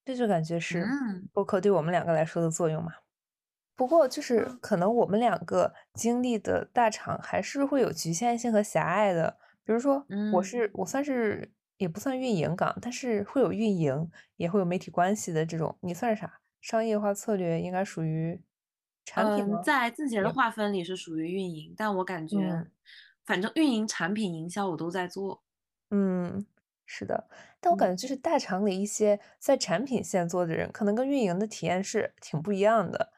[0.06, 2.94] 这就感觉是嗯播客对我们两个来说的作用嘛。
[3.76, 9.38] 不过就是嗯可能我们两个经历的大厂还是会有局限性和狭隘的，
[9.68, 16.40] 比如说我嗯是我算是也不算运营岗，但是会有运营，也会有媒体关系的这种，你算是啥？
[16.62, 18.42] 商业化策略应该属于
[19.06, 19.46] 产品？
[19.64, 22.72] 在字节的划分里是属于运营，但我感觉嗯。
[23.26, 25.44] 反正运营、产品、营销我都在做。
[25.92, 26.46] 嗯，
[26.86, 27.30] 是的，
[27.62, 33.14] 但我感嗯觉就是大厂里一些在产品线做的人，可能跟运营的体验是挺不一样的。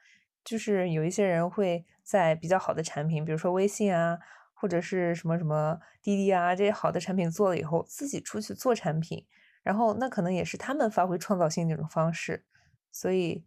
[0.46, 4.18] 就是有一些人会在比较好的产品，比如说微信啊，
[4.60, 9.26] 或者是什么什么滴滴啊这些好的产品做了以后，自己出去做产品，
[9.64, 12.44] 然后那可能也是他们发挥创造性的一种方式。
[12.92, 13.46] 所以，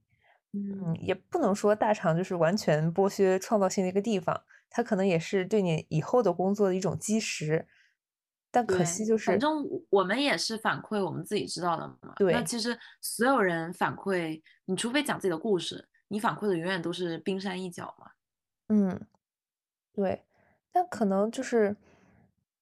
[0.52, 7.66] 嗯，嗯，也不能说大厂就是完全剥削创造性的一个地方，它可能也是对你以后的工作的一种基石。
[8.50, 12.14] 但可，惜就是反正我我们也是反馈我们自己知道的嘛。
[12.16, 12.42] 对那。
[12.42, 18.10] 其实所有人反馈，你除非讲自己的故事，你反馈的永远都是冰山一角嘛。
[18.68, 19.06] 嗯，
[19.94, 20.22] 对，
[20.72, 21.76] 但可能就是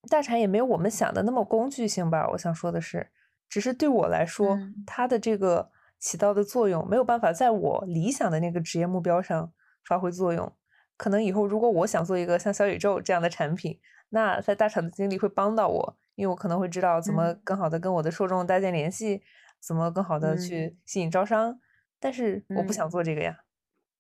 [0.09, 2.29] 大厂也没有我们想的那么工具性吧。
[2.31, 3.11] 我想说的是，
[3.49, 9.53] 只是对我来说，嗯它的这个起到的作用没有办法在我理想的那个职业目标上
[9.85, 10.53] 发挥作用。
[10.97, 13.81] 可能以后如果我想做一个像小宇宙这样的产品，
[14.11, 19.23] 那在大厂的经历会帮到我，因为我可能会知道怎么嗯更好的跟我的受众搭建联系，
[19.61, 21.59] 怎么更好的嗯去吸引招商。
[21.99, 23.39] 但是我不想嗯做这个呀，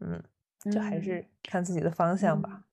[0.00, 0.22] 嗯，
[0.70, 2.64] 就还嗯是看自己的方向吧。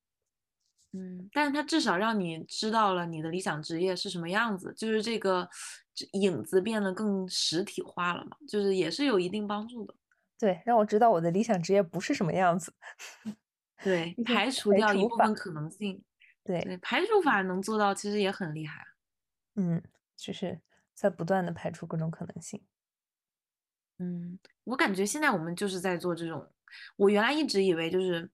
[0.98, 5.48] 嗯嗯，但是它至少让你知道了你的理想职业是什么样子，就是这个
[5.94, 9.94] 这影子变得更实体化了嘛，就是也是有一定帮助的。
[10.38, 12.72] 对，让我知道我的理想职业不是什么样子。
[13.82, 16.02] 对，排除掉一部分可能性。
[16.44, 18.84] 对，对，排除法能做到，其实也很厉害。
[19.54, 19.82] 嗯，
[20.16, 20.60] 就是
[20.94, 22.60] 在不断的排除各种可能性。
[23.98, 26.48] 嗯，我感觉现在我们就是在做这种，
[26.96, 28.30] 我原来一直以为就是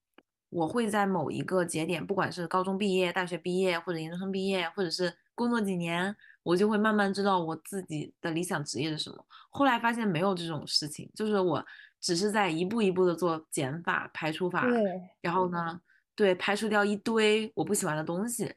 [0.55, 9.26] 我会在某一个节点，不管是高中毕业、大学毕业，或者研究生毕业，或者是工作几年，我就会慢慢知道我自己的理想职业是什么。
[9.50, 11.66] 后来发现没有这种事情，就是我
[12.00, 14.80] 只是在一步一步的做减法、排除法，对，
[15.20, 15.80] 然后呢，
[16.14, 18.55] 对，排除掉一堆我不喜欢的东西。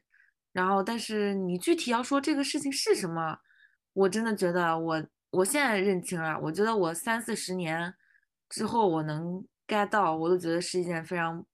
[0.52, 3.40] 然后，但是你具体要说这个事情是什么，
[3.92, 7.92] 我真的觉得我我现在认清了，我觉得我三四十年
[8.48, 11.44] 之后我能 get 到，我都觉得是一件非常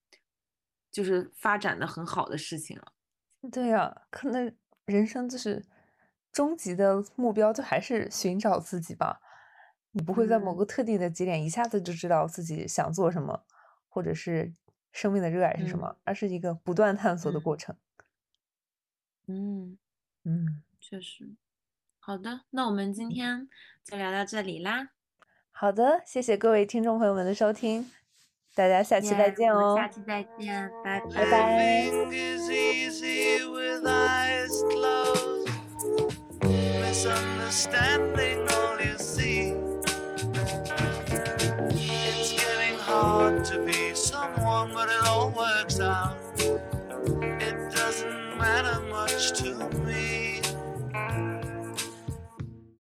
[0.95, 2.93] 就是发展的很好的事情了。
[3.51, 5.67] 对呀，可能人生就是
[6.31, 9.21] 终极的目标，就还是寻找自己吧。
[9.91, 13.45] 你不会在某嗯个特定的节点一下子就知道自己想做什么，
[13.89, 14.55] 或者是
[14.93, 17.77] 生命的热爱是什嗯么，而是一个不断探索的嗯过程。
[19.27, 19.79] 嗯，
[20.23, 21.35] 嗯，确实。
[21.99, 23.49] 好的，那我们今天
[23.83, 24.91] 就聊到这里啦。
[25.51, 27.91] 好的，谢谢各位听众朋友们的收听，
[28.55, 31.85] 大家下期再见哦下期再见，拜拜拜。